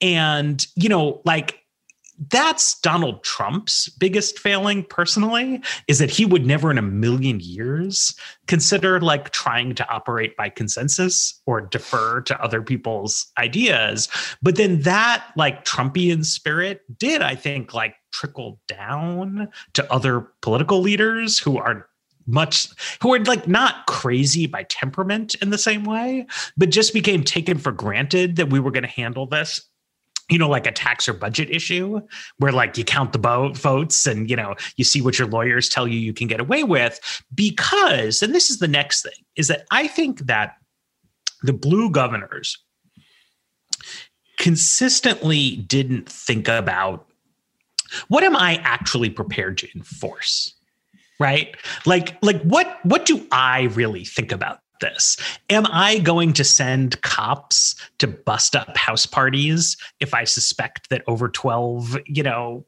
[0.00, 1.63] And you know like
[2.30, 8.14] that's Donald Trump's biggest failing personally is that he would never in a million years
[8.46, 14.08] consider like trying to operate by consensus or defer to other people's ideas.
[14.42, 20.80] But then that like Trumpian spirit did, I think, like trickle down to other political
[20.80, 21.88] leaders who are
[22.26, 22.68] much
[23.02, 27.58] who are like not crazy by temperament in the same way, but just became taken
[27.58, 29.68] for granted that we were going to handle this
[30.30, 32.00] you know, like a tax or budget issue
[32.38, 33.18] where like you count the
[33.54, 36.64] votes and, you know, you see what your lawyers tell you you can get away
[36.64, 36.98] with.
[37.34, 40.56] Because, and this is the next thing, is that I think that
[41.42, 42.56] the blue governors
[44.38, 47.06] consistently didn't think about
[48.08, 50.54] what am I actually prepared to enforce?
[51.20, 51.56] Right?
[51.86, 55.16] Like, like what what do I really think about this?
[55.50, 61.02] Am I going to send cops to bust up house parties if I suspect that
[61.06, 62.64] over 12, you know,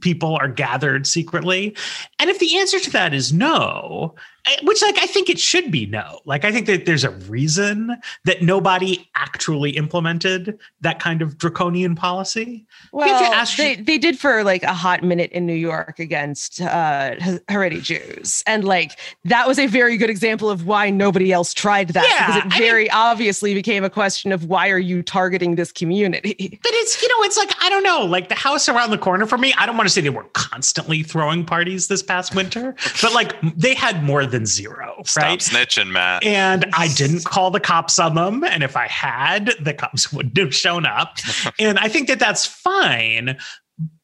[0.00, 1.76] people are gathered secretly?
[2.18, 4.14] And if the answer to that is no,
[4.62, 6.20] which like I think it should be no.
[6.24, 11.94] Like I think that there's a reason that nobody actually implemented that kind of draconian
[11.94, 12.66] policy.
[12.90, 17.14] Well, ask- they they did for like a hot minute in New York against uh,
[17.48, 21.88] Haredi Jews, and like that was a very good example of why nobody else tried
[21.90, 25.02] that yeah, because it very I mean, obviously became a question of why are you
[25.02, 26.58] targeting this community?
[26.62, 29.26] But it's you know it's like I don't know like the house around the corner
[29.26, 29.54] for me.
[29.56, 33.34] I don't want to say they were constantly throwing parties this past winter, but like
[33.56, 35.38] they had more than zero, Stop right?
[35.38, 36.24] snitching, Matt.
[36.24, 38.42] And I didn't call the cops on them.
[38.42, 41.18] And if I had, the cops wouldn't have shown up.
[41.60, 43.38] and I think that that's fine.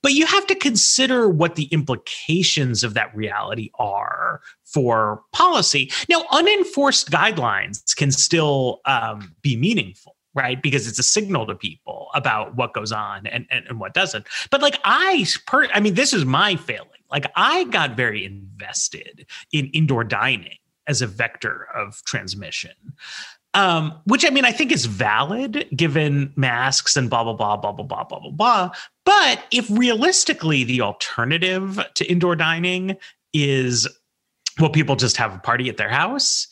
[0.02, 5.90] But you have to consider what the implications of that reality are for policy.
[6.08, 12.08] Now, unenforced guidelines can still um, be meaningful right because it's a signal to people
[12.14, 15.94] about what goes on and, and, and what doesn't but like i per i mean
[15.94, 21.68] this is my failing like i got very invested in indoor dining as a vector
[21.74, 22.72] of transmission
[23.54, 27.72] um, which I mean, I think is valid given masks and blah, blah, blah, blah,
[27.72, 28.70] blah, blah, blah, blah, blah.
[29.04, 32.96] But if realistically the alternative to indoor dining
[33.32, 33.88] is,
[34.60, 36.46] well, people just have a party at their house,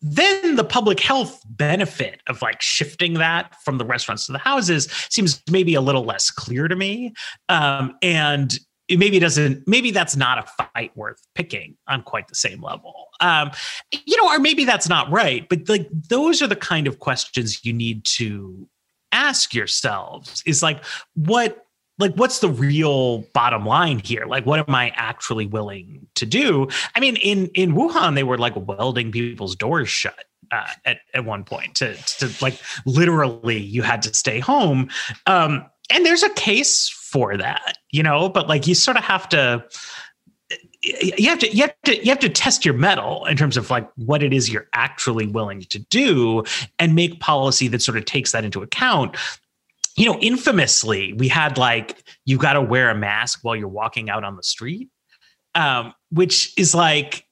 [0.00, 4.86] then the public health benefit of like shifting that from the restaurants to the houses
[5.08, 7.14] seems maybe a little less clear to me.
[7.48, 8.56] Um, and
[8.90, 13.08] maybe doesn't maybe that's not a fight worth picking on quite the same level.
[13.20, 13.50] Um
[13.92, 17.64] you know or maybe that's not right but like those are the kind of questions
[17.64, 18.68] you need to
[19.12, 20.84] ask yourselves is like
[21.14, 21.64] what
[21.98, 24.24] like what's the real bottom line here?
[24.26, 26.68] Like what am i actually willing to do?
[26.94, 31.24] I mean in in wuhan they were like welding people's doors shut uh, at at
[31.24, 34.88] one point to to like literally you had to stay home.
[35.26, 39.28] Um and there's a case for that, you know, but like you sort of have
[39.30, 39.64] to
[40.82, 43.70] you have to you have to you have to test your mettle in terms of
[43.70, 46.44] like what it is you're actually willing to do
[46.78, 49.16] and make policy that sort of takes that into account.
[49.96, 54.08] You know infamously we had like you got to wear a mask while you're walking
[54.10, 54.88] out on the street
[55.56, 57.24] um, which is like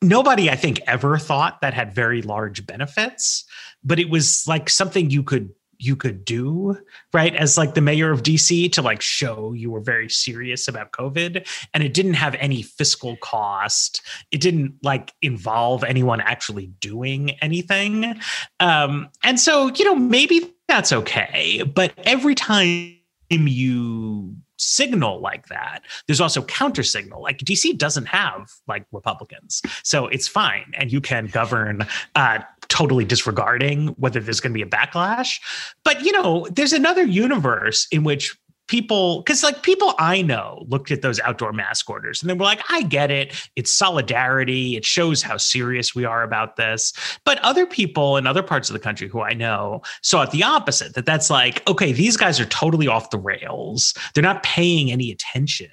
[0.00, 3.44] nobody i think ever thought that had very large benefits
[3.82, 6.76] but it was like something you could you could do
[7.12, 10.92] right as like the mayor of dc to like show you were very serious about
[10.92, 11.46] covid.
[11.74, 14.02] And it didn't have any fiscal cost.
[14.30, 18.20] It didn't like involve anyone actually doing anything.
[18.60, 21.62] Um and so you know maybe that's okay.
[21.62, 22.96] But every time
[23.30, 27.22] you signal like that there's also counter signal.
[27.22, 29.62] Like dc doesn't have like republicans.
[29.82, 30.72] So it's fine.
[30.74, 35.40] And you can govern uh totally disregarding whether there's going to be a backlash.
[35.84, 38.36] But, you know, there's another universe in which
[38.68, 42.44] people because like people i know looked at those outdoor mask orders and they were
[42.44, 43.34] like i get it.
[43.56, 44.76] It's solidarity.
[44.76, 46.92] It shows how serious we are about this.
[47.24, 50.42] But other people in other parts of the country who i know saw it the
[50.42, 53.94] opposite that that's like okay these guys are totally off the rails.
[54.14, 55.70] They're not paying any attention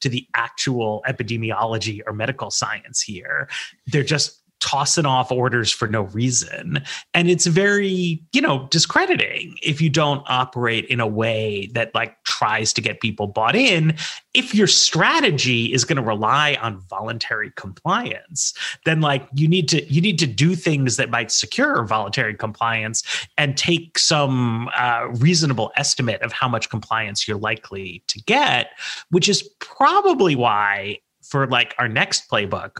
[0.00, 3.48] to the actual epidemiology or medical science here.
[3.86, 6.82] They're just tossing off orders for no reason.
[7.14, 12.22] And it's very, you know, discrediting if you don't operate in a way that like
[12.24, 13.94] tries to get people bought in.
[14.34, 18.54] If your strategy is going to rely on voluntary compliance,
[18.84, 23.02] then like you need to you need to do things that might secure voluntary compliance
[23.36, 28.70] and take some uh, reasonable estimate of how much compliance you're likely to get,
[29.10, 32.78] which is probably why for like our next playbook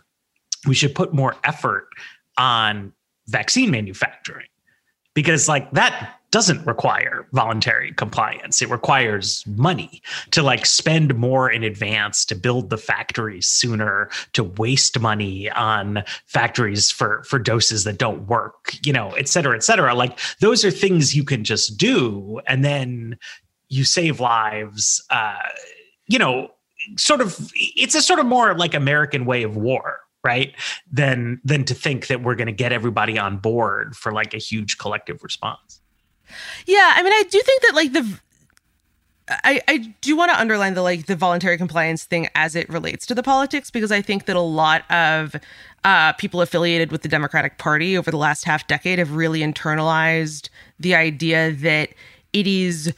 [0.66, 1.88] we should put more effort
[2.38, 2.92] on
[3.28, 4.46] vaccine manufacturing
[5.14, 8.61] because like that doesn't require voluntary compliance.
[8.61, 10.02] It requires money
[10.32, 16.04] to like spend more in advance to build the factories sooner to waste money on
[16.26, 19.94] factories for for doses that don't work you know et cetera et cetera.
[19.94, 23.16] Like those are things you can just do and then
[23.68, 25.38] you save lives uh
[26.07, 26.50] you know
[26.96, 30.52] sort of it's a sort of more like american way of war right?
[30.92, 34.38] Than than to think that we're going to get everybody on board for like a
[34.38, 35.80] huge collective response.
[36.66, 38.20] Yeah i mean i do think that like the
[39.28, 43.06] I, I do want to underline the like the voluntary compliance thing as it relates
[43.06, 45.34] to the politics because I think that a lot of
[45.84, 50.48] uh, people affiliated with the Democratic Party over the last half decade have really internalized
[50.78, 51.90] the idea that
[52.32, 52.92] it is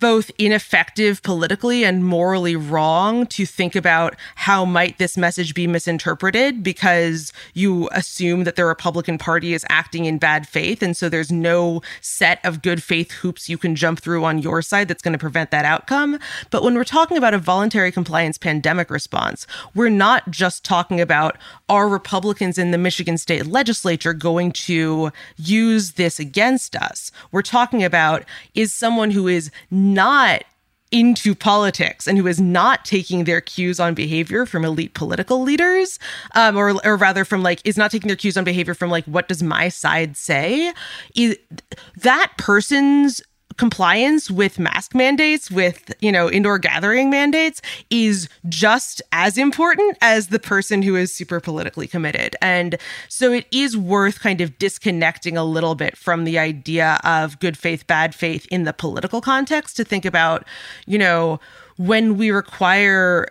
[0.00, 6.62] both ineffective politically and morally wrong to think about how might this message be misinterpreted
[6.62, 10.82] because you assume that the Republican Party is acting in bad faith.
[10.82, 14.62] And so there's no set of good faith hoops you can jump through on your
[14.62, 16.18] side that's going to prevent that outcome.
[16.50, 21.36] But when we're talking about a voluntary compliance pandemic response we're not just talking about
[21.68, 27.10] are Republicans in the Michigan state legislature going to use this against us?
[27.32, 28.24] We're talking about
[28.54, 30.44] is someone who is not
[30.94, 35.98] into politics and who is not taking their cues on behavior from elite political leaders
[36.36, 39.04] um, or, or rather from like is not taking their cues on behavior from like
[39.06, 40.72] what does my side say?
[41.16, 41.36] Is
[41.96, 43.20] that person's
[43.56, 50.28] compliance with mask mandates with you know indoor gathering mandates is just as important as
[50.28, 52.36] the person who is super politically committed.
[52.42, 52.76] And
[53.08, 57.56] so it is worth kind of disconnecting a little bit from the idea of good
[57.56, 60.44] faith bad faith in the political context to think about
[60.86, 61.40] you know
[61.76, 63.28] when we require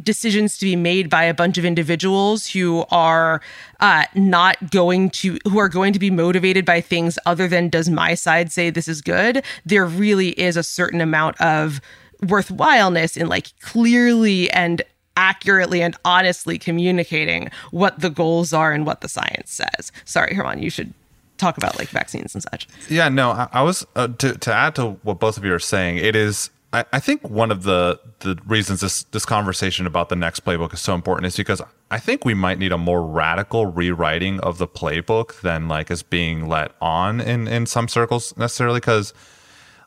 [0.00, 3.40] decisions to be made by a bunch of individuals who are
[3.80, 7.88] uh, not going to who are going to be motivated by things other than does
[7.88, 9.44] my side say this is good?
[9.64, 11.80] There really is a certain amount of
[12.22, 14.82] worthwhileness in like clearly and
[15.16, 19.90] accurately and honestly communicating what the goals are and what the science says.
[20.04, 20.94] Sorry German you should
[21.36, 22.68] talk about like vaccines and such.
[22.88, 25.58] Yeah no i, I was uh, to, to add to what both of you are
[25.58, 30.08] saying it is I, I think one of the the reasons this this conversation about
[30.08, 31.60] the next playbook is so important is because
[31.90, 36.02] I think we might need a more radical rewriting of the playbook than like is
[36.02, 39.12] being let on in in some circles necessarily because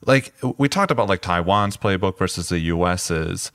[0.05, 3.51] like we talked about like Taiwan's playbook versus the US's.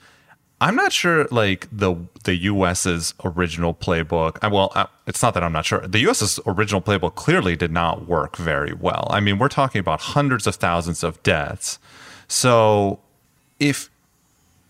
[0.61, 4.43] I'm not sure like the the US's original playbook.
[4.43, 5.87] Uh, well, uh, it's not that I'm not sure.
[5.87, 9.07] The US's original playbook clearly did not work very well.
[9.09, 11.79] I mean, we're talking about hundreds of thousands of deaths.
[12.27, 12.99] So
[13.59, 13.89] if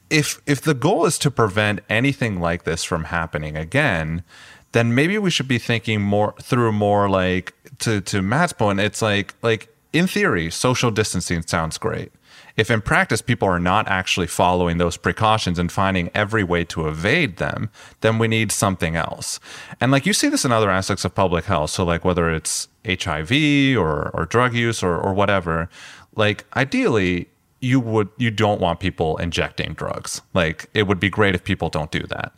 [0.10, 4.24] if if the goal is to prevent anything like this from happening again,
[4.72, 8.80] then maybe we should be thinking more through more like to to Matt's point.
[8.80, 12.12] It's like like in theory, social distancing sounds great.
[12.58, 16.90] If in practice people are not actually following those precautions and finding every way to
[16.90, 17.70] evade them,
[18.02, 19.40] then we need something else.
[19.80, 21.70] And like you see this in other aspects of public health.
[21.70, 23.32] So like whether it's HIV
[23.78, 25.70] or or drug use or or whatever,
[26.16, 27.30] like ideally
[27.62, 30.22] you would you don't want people injecting drugs.
[30.34, 32.34] Like it would be great if people don't do that.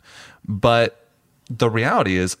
[0.46, 1.06] But
[1.48, 2.36] the reality is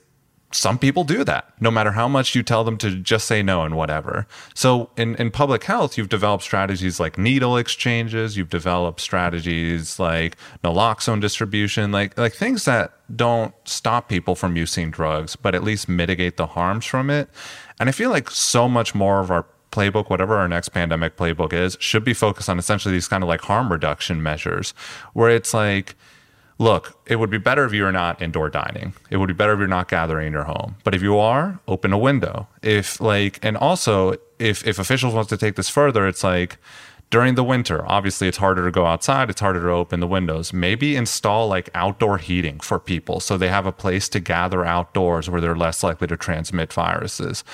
[0.54, 3.62] some people do that no matter how much you tell them to just say no
[3.62, 4.26] and whatever.
[4.54, 10.36] So in, in public health, you've developed strategies like needle exchanges, you've developed strategies like
[10.62, 15.88] naloxone distribution, like like things that don't stop people from using drugs, but at least
[15.88, 17.28] mitigate the harms from it.
[17.80, 21.52] And I feel like so much more of our playbook, whatever our next pandemic playbook
[21.52, 24.72] is, should be focused on essentially these kind of like harm reduction measures
[25.14, 25.96] where it's like,
[26.58, 28.92] look, it would be better if you're not indoor dining.
[29.10, 30.76] It would be better if you're not gathering in your home.
[30.84, 32.46] But if you are, open a window.
[32.62, 36.58] If like, and also if, if officials want to take this further, it's like,
[37.12, 40.54] during the winter, obviously it's harder to go outside, it's harder to open the windows.
[40.54, 45.28] Maybe install like outdoor heating for people so they have a place to gather outdoors
[45.28, 47.44] where they're less likely to transmit viruses.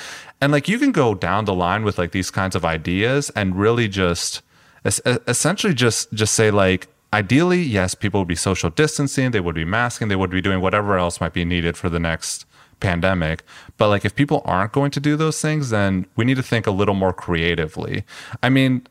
[0.41, 3.57] And like you can go down the line with like these kinds of ideas and
[3.57, 4.43] really just
[4.85, 9.65] essentially just just say like ideally yes people would be social distancing they would be
[9.65, 12.47] masking they would be doing whatever else might be needed for the next
[12.79, 13.43] pandemic.
[13.77, 16.69] But like if people aren't going to do those things, then we need to think
[16.69, 18.05] a little more creatively.
[18.41, 18.87] I mean,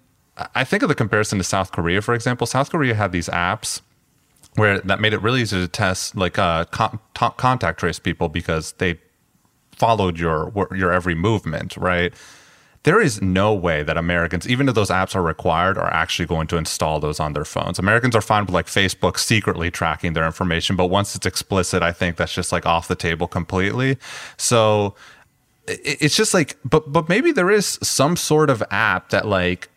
[0.54, 2.46] I think of the comparison to South Korea, for example.
[2.48, 3.82] South Korea had these apps
[4.56, 8.30] where that made it really easy to test, like uh, con- t- contact trace people
[8.30, 9.00] because they
[9.72, 12.14] followed your your every movement, right?
[12.84, 16.48] There is no way that Americans, even if those apps are required, are actually going
[16.48, 17.80] to install those on their phones.
[17.80, 21.92] Americans are fine with like Facebook secretly tracking their information, but once it's explicit, I
[21.92, 23.98] think that's just like off the table completely.
[24.38, 24.96] So
[25.68, 29.70] it's just like, but but maybe there is some sort of app that like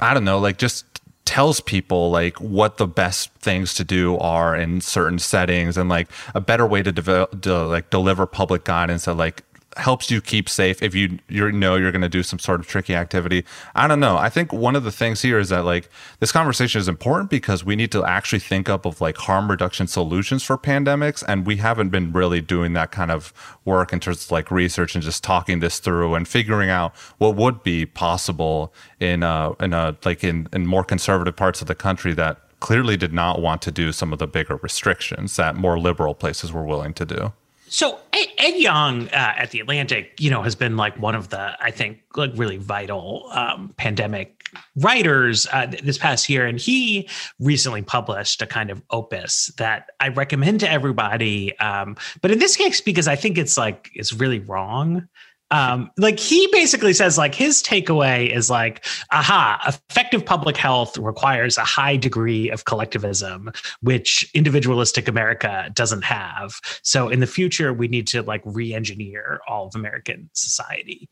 [0.00, 0.84] I don't know, like just
[1.24, 6.08] tells people like what the best things to do are in certain settings and like
[6.34, 9.42] a better way to develop like deliver public guidance that like
[9.78, 12.66] helps you keep safe if you you know you're going to do some sort of
[12.66, 13.44] tricky activity.
[13.74, 14.16] I don't know.
[14.16, 15.88] I think one of the things here is that like
[16.20, 19.86] this conversation is important because we need to actually think up of like harm reduction
[19.86, 23.32] solutions for pandemics and we haven't been really doing that kind of
[23.64, 27.36] work in terms of like research and just talking this through and figuring out what
[27.36, 31.74] would be possible in uh in a like in in more conservative parts of the
[31.74, 35.78] country that clearly did not want to do some of the bigger restrictions that more
[35.78, 37.32] liberal places were willing to do.
[37.68, 41.56] So Ed Yong uh, at the Atlantic, you know, has been like one of the,
[41.62, 44.38] I think, like really vital um, pandemic
[44.76, 47.08] writers uh, this past year, and he
[47.38, 51.58] recently published a kind of opus that I recommend to everybody.
[51.58, 55.08] Um, but in this case, because I think it's like it's really wrong
[55.50, 61.56] um like he basically says like his takeaway is like aha effective public health requires
[61.56, 66.60] a high degree of collectivism which individualistic america doesn't have.
[66.82, 71.08] So in the future we need to like re-engineer all of american society.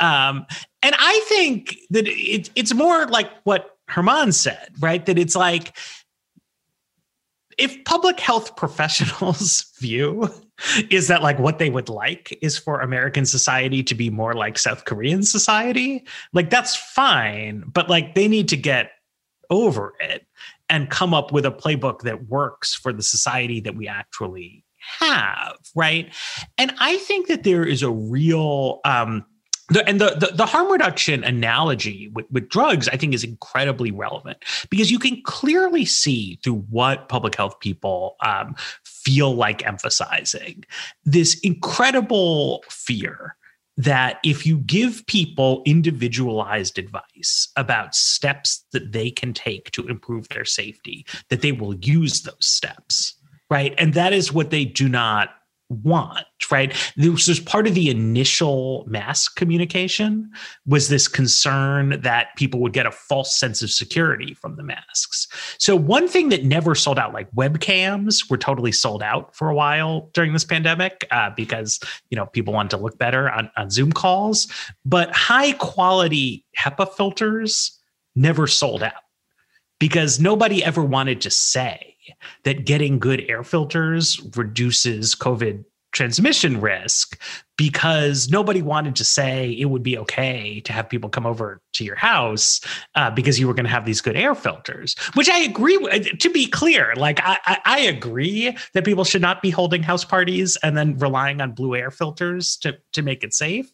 [0.00, 0.46] Um
[0.82, 5.04] and i think that it, it's more like what German said right?
[5.06, 5.76] That it's like
[7.58, 10.28] if public health professionals view
[10.90, 14.58] is that like what they would like is for American society to be more like
[14.58, 16.04] South Korean society.
[16.32, 18.92] Like that's fine, but like they need to get
[19.50, 20.26] over it
[20.68, 25.56] and come up with a playbook that works for the society that we actually have,
[25.74, 26.12] right?
[26.56, 29.24] And I think that there is a real um
[29.70, 33.90] the, and the, the, the harm reduction analogy with, with drugs, I think, is incredibly
[33.90, 38.54] relevant because you can clearly see through what public health people um,
[38.84, 40.64] feel like emphasizing
[41.04, 43.36] this incredible fear
[43.76, 50.28] that if you give people individualized advice about steps that they can take to improve
[50.28, 53.14] their safety, that they will use those steps,
[53.48, 53.74] right?
[53.78, 55.30] And that is what they do not
[55.70, 56.74] want right?
[56.96, 60.30] This was part of the initial mass communication
[60.66, 65.28] was this concern that people would get a false sense of security from the masks.
[65.58, 69.54] So one thing that never sold out like webcams were totally sold out for a
[69.54, 73.70] while during this pandemic uh, because you know people wanted to look better on, on
[73.70, 74.48] zoom calls.
[74.84, 77.78] But high quality hepa filters
[78.16, 78.92] never sold out
[79.78, 81.96] because nobody ever wanted to say
[82.44, 87.20] that getting good air filters reduces COVID transmission risk
[87.56, 91.84] because nobody wanted to say it would be okay to have people come over to
[91.84, 92.60] your house
[92.94, 96.16] uh, because you were going to have these good air filters which i agree with
[96.18, 100.04] to be clear like I, I, I agree that people should not be holding house
[100.04, 103.72] parties and then relying on blue air filters to to make it safe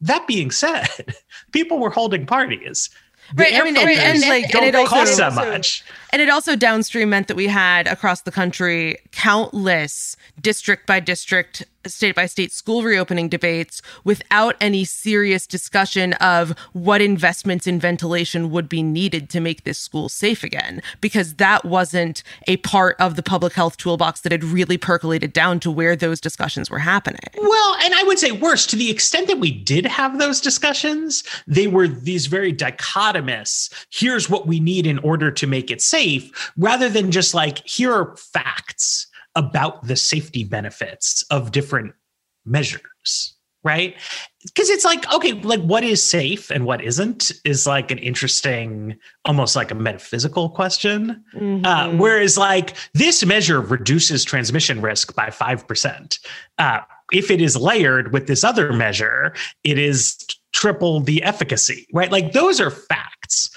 [0.00, 0.88] that being said
[1.52, 2.88] people were holding parties
[3.34, 3.54] right.
[3.54, 5.84] I mean, and, and, like, don't and it cost also, that much.
[6.10, 11.64] And it also downstream meant that we had across the country countless district by district,
[11.86, 18.50] state by state school reopening debates without any serious discussion of what investments in ventilation
[18.50, 23.16] would be needed to make this school safe again, because that wasn't a part of
[23.16, 27.20] the public health toolbox that had really percolated down to where those discussions were happening.
[27.36, 31.22] Well, and I would say worse, to the extent that we did have those discussions,
[31.46, 35.97] they were these very dichotomous here's what we need in order to make it safe,
[36.56, 41.94] rather than just like, here are facts about the safety benefits of different
[42.44, 43.34] measures
[43.64, 43.96] right?
[44.44, 48.96] Because it's like okay like what is safe and what isn't is like an interesting
[49.24, 51.22] almost like a metaphysical question.
[51.34, 51.66] Uh, mm-hmm.
[51.66, 56.18] uh, whereas like this measure reduces transmission risk by 5%
[56.58, 56.80] uh,
[57.12, 59.34] if it is layered with this other measure
[59.64, 60.16] it is
[60.52, 62.12] triple the efficacy right?
[62.12, 63.50] Like those are facts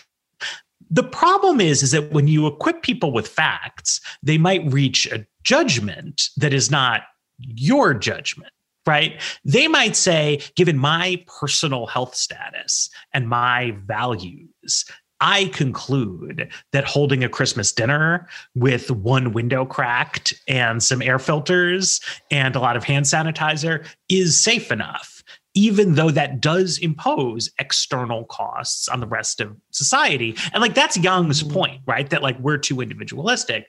[0.92, 5.26] the problem is is that when you equip people with facts they might reach a
[5.44, 7.02] judgment that is not
[7.40, 8.54] your judgment
[8.88, 9.22] right?
[9.46, 14.86] They might say given my personal health status and my values
[15.22, 22.02] I conclude that holding a Christmas dinner with one window cracked and some air filters
[22.32, 25.11] and a lot of hand sanitizer is safe enough
[25.54, 30.36] even though that does impose external costs on the rest of society.
[30.54, 31.54] And like that's Yong's mm-hmm.
[31.54, 32.10] point, right?
[32.10, 33.68] That like we're too individualistic.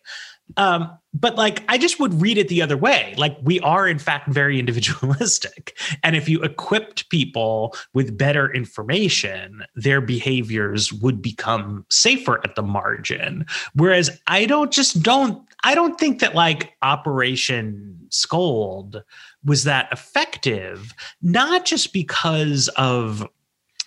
[0.56, 3.14] Um, but like I just would read it the other way.
[3.16, 5.76] Like we are in fact very individualistic.
[6.02, 12.62] And if you equipped people with better information, their behaviors would become safer at the
[12.62, 13.46] margin.
[13.74, 19.02] Whereas I don't just don't I don't think that like Operation Scold
[19.44, 23.26] was that effective, not just because of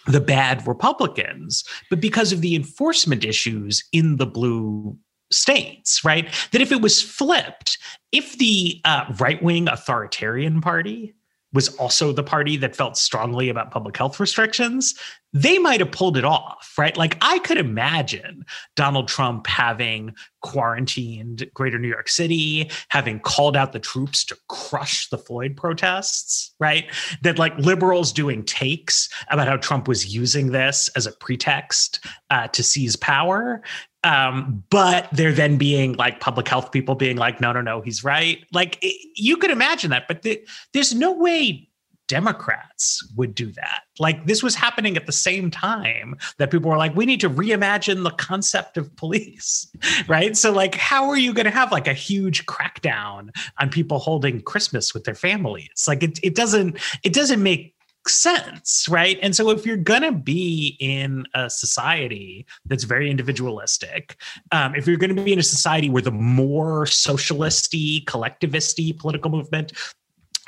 [0.08, 4.97] the bad Republicans, but because of the enforcement issues in the blue
[5.32, 6.32] states, right?
[6.51, 7.78] That if it was flipped,
[8.12, 11.16] if the uh, right wing authoritarian party
[11.56, 14.93] was also the party that felt strongly about public health restrictions,
[15.34, 16.95] they might have pulled it off, right?
[16.95, 18.45] Like I could imagine
[18.76, 25.10] Donald Trump having quarantined greater New York City, having called out the troops to crush
[25.10, 26.86] the Floyd protests, right?
[27.24, 32.47] That like liberals doing takes about how Trump was using this as a pretext uh,
[32.49, 33.62] to seize power.
[34.06, 38.03] Um, but there then being like public health people being like, no, no, no, he's
[38.03, 38.45] right.
[38.53, 40.39] Like it, you could imagine that, but the,
[40.74, 41.68] there's no way
[42.08, 43.82] Democrats would do that.
[43.97, 47.30] Like this was happening at the same time that people were like, we need to
[47.32, 49.68] reimagine the concept of police,
[50.08, 50.38] right?
[50.38, 53.30] So, like, how are you going to have like a huge crackdown
[53.60, 55.86] on people holding Christmas with their families?
[55.88, 57.74] Like, it, it doesn't it doesn't make
[58.08, 59.18] sense, right?
[59.22, 64.18] And so, if you're gonna be in a society that's very individualistic,
[64.51, 69.74] um, if you're gonna be in a society where the more socialisty, collectivisty political movement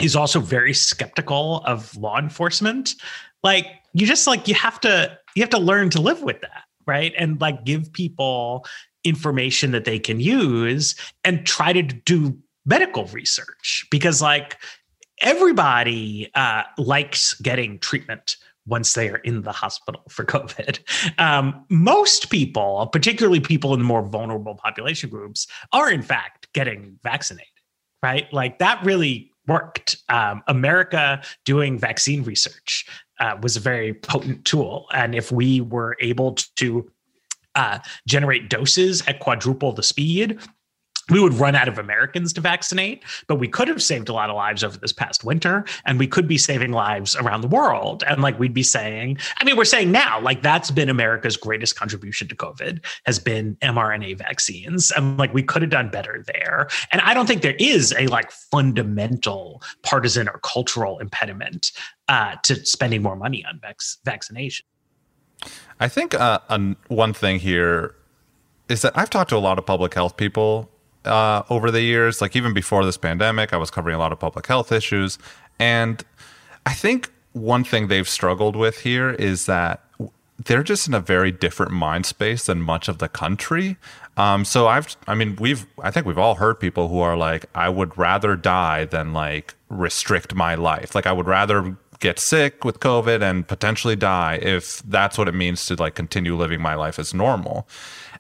[0.02, 2.96] is also very skeptical of law enforcement,
[3.44, 6.64] like you just like you have to you have to learn to live with that,
[6.86, 7.14] right?
[7.18, 8.66] And like give people
[9.04, 14.58] information that they can use and try to do medical research because like
[15.22, 20.80] everybody uh, likes getting treatment once they are in the hospital for COVID.
[21.20, 27.00] Um, most people, particularly people in the more vulnerable population groups, are in fact getting
[27.02, 27.48] vaccinated,
[28.04, 28.32] right?
[28.34, 29.98] Like that really worked.
[30.10, 32.86] Um, America doing vaccine research
[33.20, 34.88] uh, was a very potent tool.
[34.94, 36.92] And if we were able to
[37.56, 40.40] uh, generate doses at quadruple the speed,
[41.10, 44.30] we would run out of Americans to vaccinate, but we could have saved a lot
[44.30, 48.04] of lives over this past winter, and we could be saving lives around the world.
[48.08, 51.76] And like we'd be saying, I mean, we're saying now, like that's been America's greatest
[51.76, 54.92] contribution to COVID has been mRNA vaccines.
[54.92, 56.68] And like we could have done better there.
[56.92, 61.72] And I don't think there is a like fundamental partisan or cultural impediment
[62.08, 64.66] uh, to spending more money on vac- vaccination.
[65.80, 66.40] I think uh,
[66.88, 67.96] one thing here
[68.70, 70.72] is that I've talked to a lot of public health people
[71.08, 72.22] uh, over the years.
[72.22, 75.18] Like even before this pandemic, I was covering a lot of public health issues.
[75.60, 76.04] And
[76.66, 79.84] I think one thing they've struggled with here is that
[80.46, 83.78] they're just in a very different mind space than much of the country.
[84.18, 87.46] Um, so I've, I mean, we've, I think we've all heard people who are like,
[87.56, 90.94] I would rather die than like restrict my life.
[90.94, 95.34] Like I would rather get sick with COVID and potentially die if that's what it
[95.34, 97.68] means to like continue living my life as normal.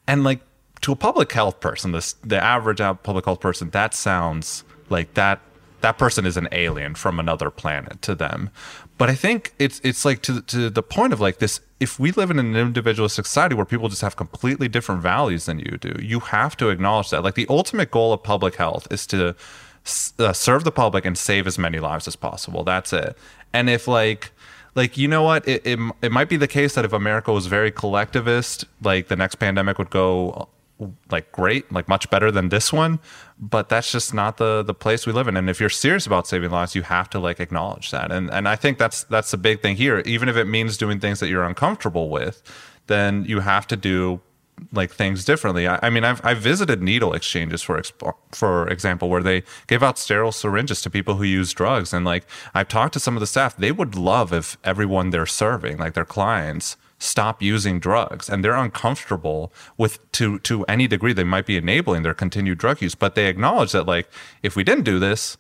[0.07, 0.39] And like
[0.82, 5.41] to a public health person, this the average public health person, that sounds like that
[5.82, 8.49] that person is an alien from another planet to them.
[8.97, 11.61] But I think it's it's like to to the point of like this.
[11.80, 15.59] If we live in an individualistic society where people just have completely different values than
[15.59, 17.23] you do, you have to acknowledge that.
[17.23, 19.36] Like the ultimate goal of public health is to
[20.17, 22.63] uh, serve the public and save as many lives as possible.
[22.63, 23.15] That's it.
[23.53, 24.32] And if like
[24.73, 27.47] like you know what it, it, it might be the case that if america was
[27.47, 30.47] very collectivist like the next pandemic would go
[31.09, 32.99] like great, like much better than this one,
[33.39, 35.38] but that's just not the the place we live in.
[35.38, 38.11] And if you're serious about saving lives, you have to like acknowledge that.
[38.11, 39.99] And and I think that's that's the big thing here.
[40.05, 42.43] Even if it means doing things that you're uncomfortable with,
[42.88, 44.21] then you have to do
[44.71, 45.67] like things differently.
[45.67, 47.82] I, I mean, I've I've visited needle exchanges for
[48.32, 52.25] for example, where they gave out sterile syringes to people who use drugs, and like
[52.53, 55.93] I've talked to some of the staff, they would love if everyone they're serving, like
[55.93, 61.45] their clients stop using drugs and they're uncomfortable with to to any degree they might
[61.45, 64.09] be enabling their continued drug use but they acknowledge that like
[64.41, 65.37] if we didn't do this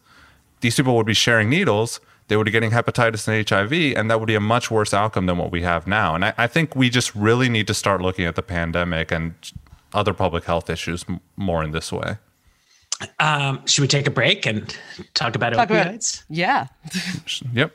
[0.61, 4.19] these people would be sharing needles they would be getting hepatitis and hiv and that
[4.19, 6.75] would be a much worse outcome than what we have now and i, I think
[6.75, 9.33] we just really need to start looking at the pandemic and
[9.93, 11.05] other public health issues
[11.35, 12.17] more in this way
[13.19, 14.75] um, should we take a break and
[15.13, 16.23] talk about talk opioids?
[16.23, 16.67] About, yeah.
[17.53, 17.71] yep.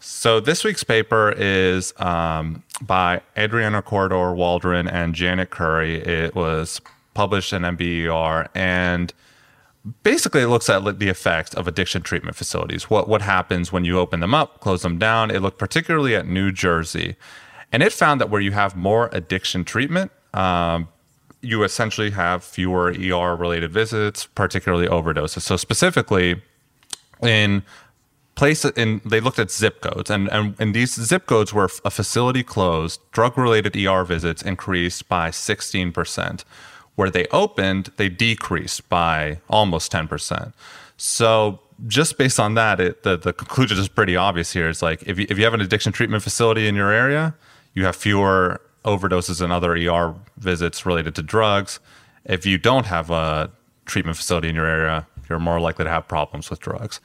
[0.00, 5.96] So this week's paper is um, by Adriana Corredor Waldron and Janet Currie.
[5.96, 6.80] It was
[7.12, 9.12] published in NBER and
[10.02, 12.88] basically it looks at the effects of addiction treatment facilities.
[12.88, 15.30] What what happens when you open them up, close them down?
[15.30, 17.16] It looked particularly at New Jersey,
[17.72, 20.12] and it found that where you have more addiction treatment.
[20.32, 20.88] Um,
[21.42, 25.40] you essentially have fewer ER related visits, particularly overdoses.
[25.40, 26.42] So, specifically,
[27.22, 27.62] in
[28.40, 31.90] place in they looked at zip codes and, and and these zip codes were a
[31.90, 36.44] facility closed drug related er visits increased by 16%
[36.94, 40.54] where they opened they decreased by almost 10%
[40.96, 44.68] so just based on that it, the, the conclusion is pretty obvious here.
[44.70, 47.34] It's like if you, if you have an addiction treatment facility in your area
[47.74, 51.78] you have fewer overdoses and other er visits related to drugs.
[52.24, 53.50] If you don't have a
[53.84, 57.00] treatment facility in your area you're more likely to have problems with drugs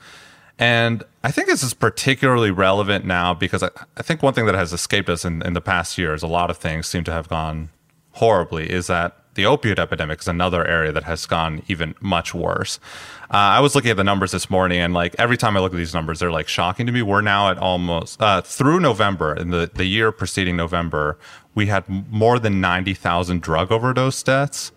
[0.58, 4.54] and I think this is particularly relevant now because I, I think one thing that
[4.54, 7.28] has escaped us in, in the past years, a lot of things seem to have
[7.28, 7.70] gone
[8.12, 12.80] horribly, is that the opioid epidemic is another area that has gone even much worse.
[13.24, 15.74] Uh, I was looking at the numbers this morning, and like every time I look
[15.74, 17.02] at these numbers, they're like shocking to me.
[17.02, 21.18] We're now at almost uh, through November, in the, the year preceding November,
[21.54, 24.72] we had more than 90,000 drug overdose deaths.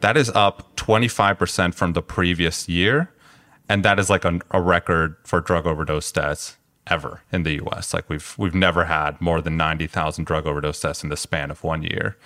[0.00, 3.10] That is up 25% from the previous year
[3.68, 6.56] and that is like a, record for drug overdose deaths
[6.86, 7.92] ever in the U.S.
[7.92, 11.50] Like we've we've never had more than ninety thousand drug overdose deaths in the span
[11.50, 12.16] of one year,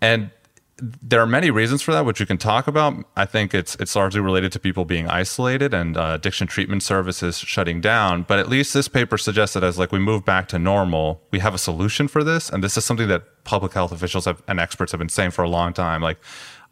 [0.00, 0.30] and
[0.78, 2.94] there are many reasons for that, which you can talk about.
[3.16, 7.38] I think it's it's largely related to people being isolated and uh, addiction treatment services
[7.38, 8.22] shutting down.
[8.22, 11.38] But at least this paper suggests that as like we move back to normal, we
[11.38, 14.58] have a solution for this, and this is something that public health officials have, and
[14.58, 16.02] experts have been saying for a long time.
[16.02, 16.18] Like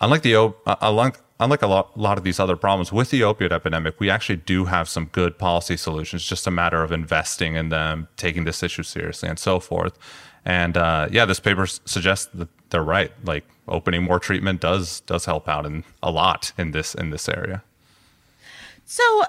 [0.00, 0.50] unlike the uh,
[1.42, 4.66] unlike a lot, lot of these other problems with the opioid epidemic, we actually do
[4.66, 6.24] have some good policy solutions.
[6.24, 9.98] Just a matter of investing in them, taking this issue seriously, and so forth.
[10.44, 13.12] And uh, yeah, this paper suggests that they're right.
[13.24, 17.28] Like opening more treatment does does help out in a lot in this in this
[17.28, 17.62] area.
[18.84, 19.24] So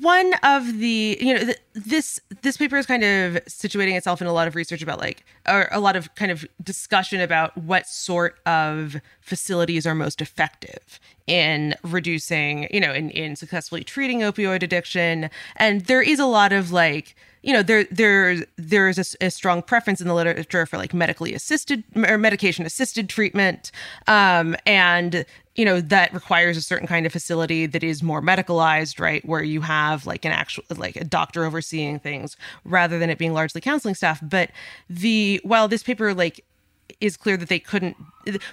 [0.00, 4.26] one of the you know th- this this paper is kind of situating itself in
[4.26, 7.86] a lot of research about like or a lot of kind of discussion about what
[7.86, 14.62] sort of facilities are most effective in reducing you know in in successfully treating opioid
[14.62, 15.30] addiction.
[15.56, 19.62] And there is a lot of like you know there there there's a, a, strong
[19.62, 23.72] preference in the literature for like medically assisted or medication assisted treatment.
[24.06, 25.24] Um, and
[25.56, 29.24] you know that requires a certain kind of facility that is more medicalized right?
[29.24, 33.32] Where you have like an actual like a doctor overseeing things rather than it being
[33.32, 34.20] largely counseling staff.
[34.22, 34.50] But
[34.90, 36.44] the while this paper like
[37.04, 37.96] is clear that they couldn't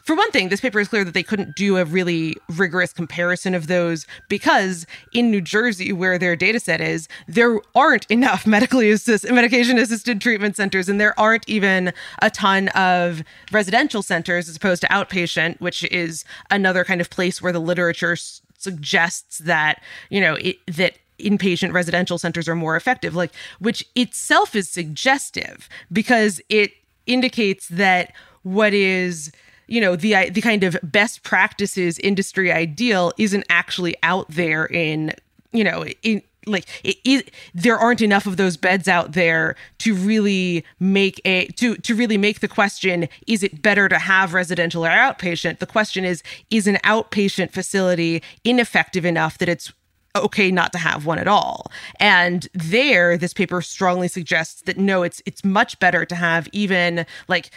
[0.03, 3.55] for one thing this paper is clear that they couldn't do a really rigorous comparison
[3.55, 8.91] of those because in new jersey where their data set is there aren't enough medically
[8.91, 13.23] assist, medication assisted treatment centers and there aren't even a ton of
[13.53, 18.11] residential centers as opposed to outpatient which is another kind of place where the literature
[18.11, 23.85] s- suggests that you know it, that inpatient residential centers are more effective like which
[23.95, 26.71] itself is suggestive because it
[27.05, 29.31] indicates that what is
[29.67, 35.13] you know the the kind of best practices industry ideal isn't actually out there in
[35.51, 39.93] you know in like it, it, there aren't enough of those beds out there to
[39.93, 44.83] really make a to to really make the question is it better to have residential
[44.83, 49.71] or outpatient the question is is an outpatient facility ineffective enough that it's
[50.15, 51.71] okay not to have one at all.
[51.99, 57.05] And there this paper strongly suggests that no it's it's much better to have even
[57.27, 57.51] like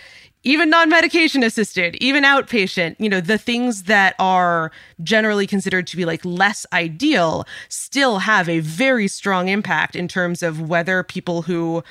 [0.45, 4.71] even non-medication assisted, even outpatient, you know, the things that are
[5.03, 10.43] generally considered to be like less ideal still have a very strong impact in terms
[10.43, 11.83] of whether people who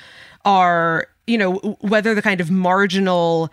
[0.44, 3.50] are, you know, whether the kind of marginal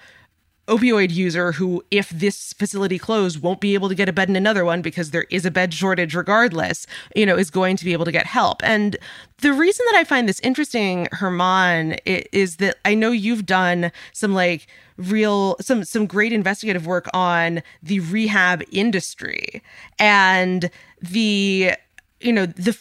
[0.68, 4.36] opioid user who, if this facility closed, won't be able to get a bed in
[4.36, 7.94] another one because there is a bed shortage regardless, you know, is going to be
[7.94, 8.64] able to get help.
[8.64, 8.96] And
[9.40, 14.34] the reason that I find this interesting, German, is that I know you've done some
[14.34, 14.68] like
[15.10, 19.62] real some some great investigative work on the rehab industry.
[20.00, 20.70] And
[21.02, 21.74] the
[22.20, 22.78] you know the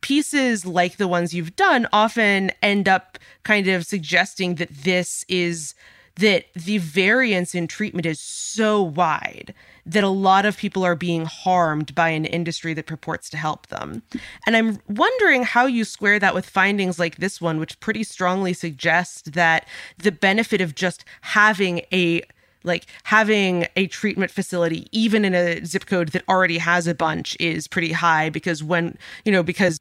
[0.00, 5.74] pieces like the ones you've done often end up kind of suggesting that this is
[6.16, 9.54] that the variance in treatment is so wide
[9.86, 13.66] that a lot of people are being harmed by an industry that purports to help
[13.66, 14.02] them.
[14.46, 18.52] And I'm wondering how you square that with findings like this one, which pretty strongly
[18.52, 22.22] suggest that the benefit of just having a
[22.66, 27.36] like having a treatment facility even in a zip code that already has a bunch
[27.38, 28.96] is pretty high because when
[29.26, 29.78] you know because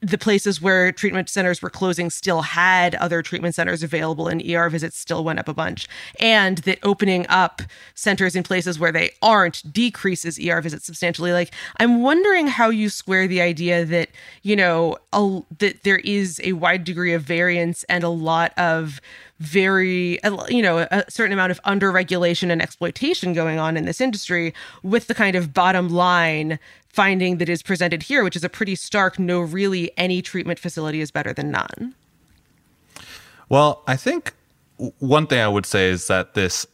[0.00, 4.68] the places where treatment centers were closing still had other treatment centers available and ER
[4.68, 5.88] visits still went up a bunch.
[6.20, 7.62] And that opening up
[7.94, 11.32] centers in places where they aren't decreases ER visits substantially.
[11.32, 14.10] Like, I'm wondering how you square the idea that,
[14.42, 19.00] you know, a, that there is a wide degree of variance and a lot of
[19.38, 20.18] very
[20.48, 24.54] you know a certain amount of under regulation and exploitation going on in this industry
[24.82, 26.58] with the kind of bottom line
[26.96, 31.02] finding that is presented here, which is a pretty stark no, really, any treatment facility
[31.02, 31.94] is better than none?
[33.50, 34.32] Well, I think
[34.98, 36.66] one thing I would say is that this,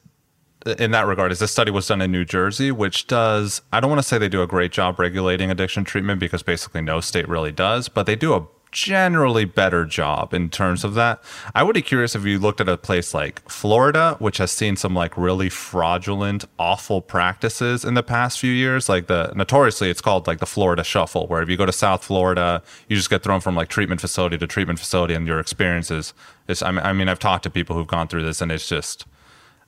[0.78, 3.90] in that regard, is this study was done in New Jersey, which does, I don't
[3.90, 7.28] want to say they do a great job regulating addiction treatment because basically no state
[7.28, 11.23] really does, but they do a generally better job in terms of that.
[11.55, 14.77] I would be curious if you looked at a place like Florida, which has seen
[14.77, 18.89] some like really fraudulent, awful practices in the past few years.
[18.89, 22.03] Like the notoriously, it's called like the Florida Shuffle, where if you go to South
[22.03, 26.14] Florida, you just get thrown from like treatment facility to treatment facility, and your experiences
[26.49, 26.62] is.
[26.62, 29.07] I mean, I've talked to people who've gone through this, and it's just.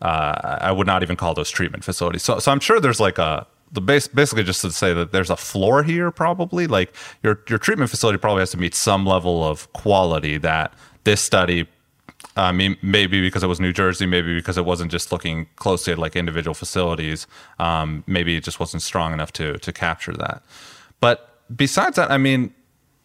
[0.03, 2.23] Uh, I would not even call those treatment facilities.
[2.23, 5.31] So, so I'm sure there's like a the base basically just to say that there's
[5.31, 9.45] a floor here probably like your your treatment facility probably has to meet some level
[9.45, 10.73] of quality that
[11.05, 11.67] this study
[12.37, 15.93] I mean, maybe because it was New Jersey, maybe because it wasn't just looking closely
[15.93, 17.27] at like individual facilities.
[17.59, 20.43] Um, maybe it just wasn't strong enough to to capture that.
[21.01, 22.53] But besides that, I mean,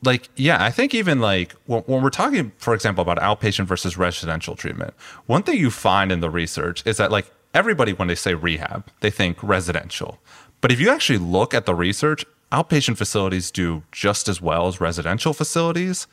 [0.04, 3.98] like, yeah, I think even like when, when we're talking, for example, about outpatient versus
[3.98, 4.94] residential treatment,
[5.26, 8.88] one thing you find in the research is that like everybody, when they say rehab,
[9.02, 10.20] they think residential.
[10.62, 14.82] But if you actually look at the research, outpatient facilities do just as well as
[14.82, 16.08] residential facilities.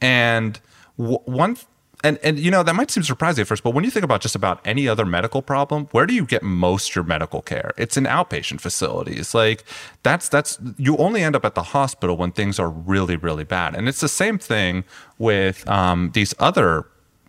[0.00, 0.60] And
[0.98, 1.56] w- one
[2.04, 4.20] and and you know that might seem surprising at first, but when you think about
[4.20, 7.72] just about any other medical problem, where do you get most your medical care?
[7.78, 9.34] It's in outpatient facilities.
[9.34, 9.64] Like
[10.02, 13.74] that's that's you only end up at the hospital when things are really really bad,
[13.74, 14.84] and it's the same thing
[15.18, 16.86] with um, these other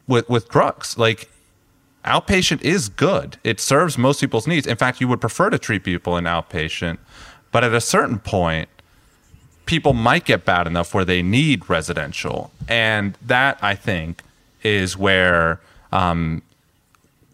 [0.08, 0.98] with with drugs.
[0.98, 1.30] Like
[2.06, 3.38] outpatient is good.
[3.44, 4.66] It serves most people's needs.
[4.68, 6.98] In fact, you would prefer to treat people in outpatient,
[7.52, 8.70] but at a certain point,
[9.66, 14.24] people might get bad enough where they need residential, and that I think
[14.64, 15.60] is where
[15.92, 16.42] um,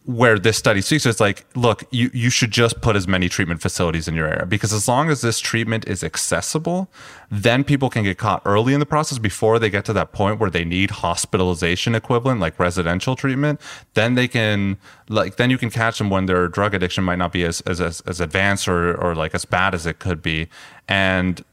[0.05, 3.61] where this study speaks it's like look you, you should just put as many treatment
[3.61, 6.89] facilities in your area because as long as this treatment is accessible
[7.31, 10.39] then people can get caught early in the process before they get to that point
[10.39, 13.59] where they need hospitalization equivalent like residential treatment
[13.93, 14.77] then they can
[15.09, 17.81] like then you can catch them when their drug addiction might not be as as,
[17.81, 20.47] as, as advanced or, or like as bad as it could be.
[20.87, 21.43] And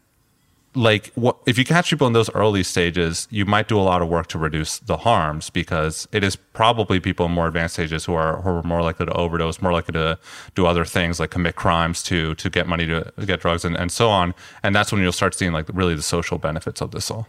[0.74, 4.02] like what if you catch people in those early stages you might do a lot
[4.02, 8.04] of work to reduce the harms because it is probably people in more advanced stages
[8.04, 10.16] who are who are more likely to overdose more likely to
[10.54, 13.90] do other things like commit crimes to to get money to get drugs and, and
[13.90, 17.10] so on and that's when you'll start seeing like really the social benefits of this
[17.10, 17.26] all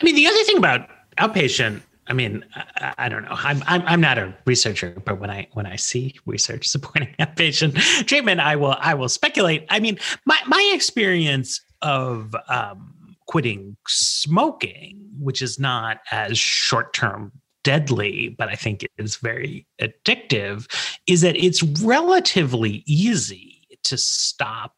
[0.00, 0.88] i mean the other thing about
[1.18, 3.32] outpatient I mean, I, I, don't know.
[3.32, 8.06] I'm, I'm I'm not a researcher, but when I when I see research supporting outpatient
[8.06, 9.66] treatment, I will I will speculate.
[9.70, 17.32] I mean, my my experience of um, quitting smoking, which is not as short term
[17.64, 20.70] deadly, but I think is very addictive,
[21.06, 24.74] is that it's relatively easy to stop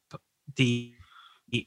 [0.57, 0.93] the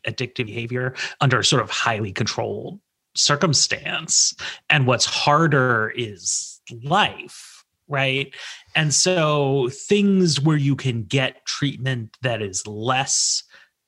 [0.08, 2.80] addictive behavior under sort of highly controlled
[3.16, 4.34] circumstance.
[4.70, 8.34] And what's harder is life, right?
[8.76, 13.44] And so things where you can get treatment that is less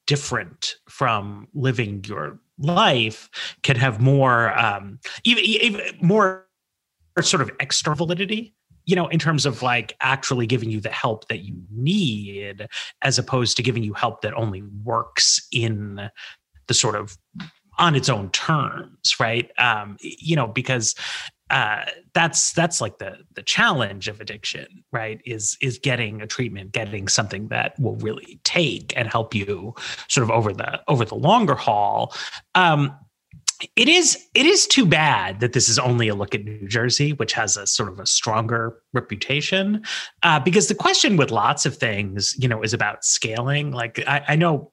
[0.05, 3.29] different from living your life
[3.63, 6.47] can have more um even, even more
[7.21, 8.53] sort of extra validity
[8.85, 12.67] you know in terms of like actually giving you the help that you need
[13.01, 16.09] as opposed to giving you help that only works in
[16.67, 17.17] the sort of
[17.79, 19.51] on its own terms right?
[19.57, 20.95] Um you know because
[21.49, 25.21] uh, that's that's like the the challenge of addiction, right?
[25.25, 29.73] Is is getting a treatment, getting something that will really take and help you
[30.07, 32.13] sort of over the over the longer haul.
[32.55, 32.95] Um,
[33.75, 37.13] it is it is too bad that this is only a look at New Jersey,
[37.13, 39.83] which has a sort of a stronger reputation,
[40.23, 43.71] uh, because the question with lots of things, you know, is about scaling.
[43.71, 44.71] Like I, I know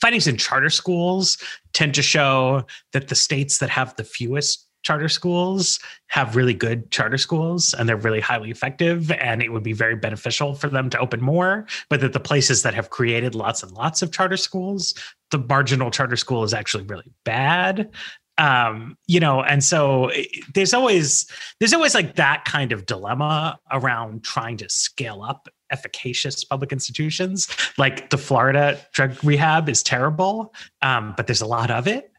[0.00, 1.38] findings in charter schools
[1.72, 6.90] tend to show that the states that have the fewest charter schools have really good
[6.90, 10.88] charter schools and they're really highly effective and it would be very beneficial for them
[10.88, 14.36] to open more but that the places that have created lots and lots of charter
[14.36, 14.94] schools
[15.30, 17.90] the marginal charter school is actually really bad.
[18.38, 20.24] Um, you know and so eh,
[20.54, 26.44] there's always there's always like that kind of dilemma around trying to scale up efficacious
[26.44, 27.48] public institutions.
[27.78, 32.12] Like the florida drug rehab is terrible um, but there's a lot of it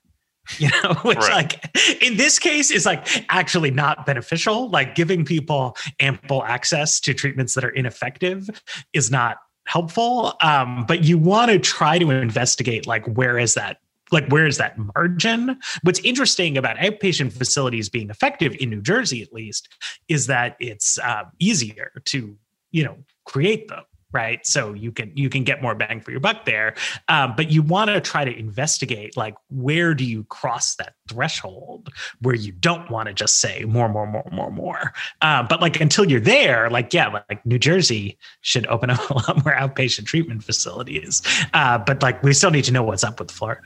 [0.58, 1.32] you know which right.
[1.32, 4.70] like in this case is like actually not beneficial.
[4.70, 8.50] Like giving people ample access to treatments that are ineffective
[8.93, 10.34] is not helpful.
[10.41, 13.78] Um, but you want to try to investigate like where is that
[14.12, 15.60] like where is that margin?
[15.84, 19.70] What's interesting about outpatient facilities being effective in new jersey at least
[20.08, 22.36] is that it's uh, easier to
[22.72, 24.45] you know create them right?
[24.45, 26.76] So you can you can get more bang for your buck there.
[27.07, 31.89] Um, but you want to try to investigate like where do you cross that threshold
[32.22, 34.93] where you don't want to just say more more more more more?
[35.22, 39.14] Uh, but like until you're there like yeah like new jersey should open up a
[39.14, 41.22] lot more outpatient treatment facilities.
[41.53, 43.62] Uh, but like we still need to know what's up with florida.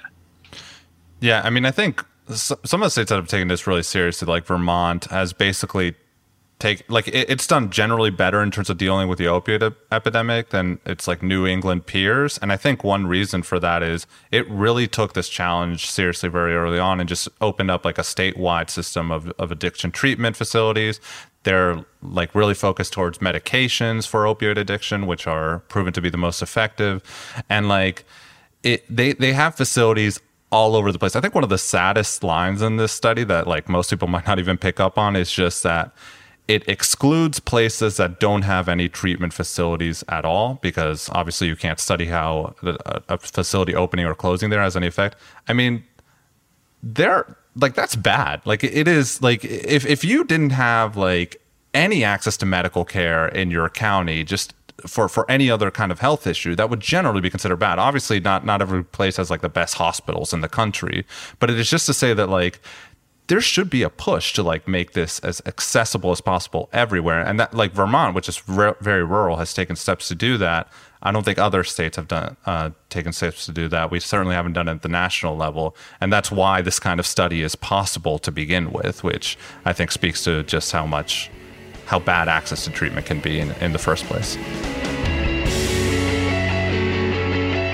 [1.20, 4.26] Yeah i mean i think some of the states that have taken this really seriously
[4.26, 5.96] like vermont has basically
[6.64, 10.50] take like it, it's done generally better in terms of dealing with the opioid epidemic
[10.50, 12.38] than its like New England peers.
[12.38, 16.56] And I think one reason for that is it really took this challenge seriously very
[16.56, 21.02] early on and just opened up like a statewide system of, of addiction treatment facilities.
[21.44, 26.18] They're like really focused towards medications for opioid addiction, which are proven to be the
[26.18, 27.04] most effective.
[27.50, 28.06] And like
[28.64, 31.18] it they they have facilities all over the place.
[31.18, 34.26] I think one of the saddest lines in this study that like most people might
[34.26, 35.92] not even pick up on is just that
[36.48, 41.80] it excludes places that don't have any treatment facilities at all because obviously you can't
[41.80, 42.54] study how
[43.08, 45.16] a facility opening or closing there has any effect.
[45.48, 45.84] I mean,
[46.82, 48.42] they're like that's bad.
[48.46, 51.42] Like it is like if if you didn't have like
[51.74, 54.54] any access to medical care in your county just
[54.86, 58.20] for for any other kind of health issue that would generally be considered bad obviously
[58.20, 61.06] not not every place has like the best hospitals in the country
[61.40, 62.60] but it is just to say that like
[63.28, 67.40] there should be a push to like make this as accessible as possible everywhere and
[67.40, 70.70] that like vermont which is re- very rural has taken steps to do that
[71.06, 73.92] I don't think other states have done uh, taken steps to do that.
[73.92, 77.06] We certainly haven't done it at the national level, and that's why this kind of
[77.06, 81.30] study is possible to begin with, which I think speaks to just how much
[81.86, 84.38] how bad access to treatment can be in, in the first place.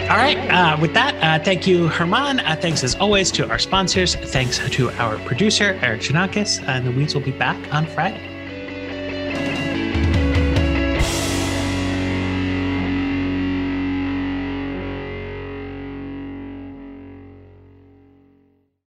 [0.10, 0.38] All right.
[0.50, 2.40] Uh, with that, uh, thank you, German.
[2.40, 4.16] Uh, thanks as always to our sponsors.
[4.16, 6.68] Thanks to our producer, Erikk Geannikis.
[6.68, 8.29] And the Weeds will be back on Friday.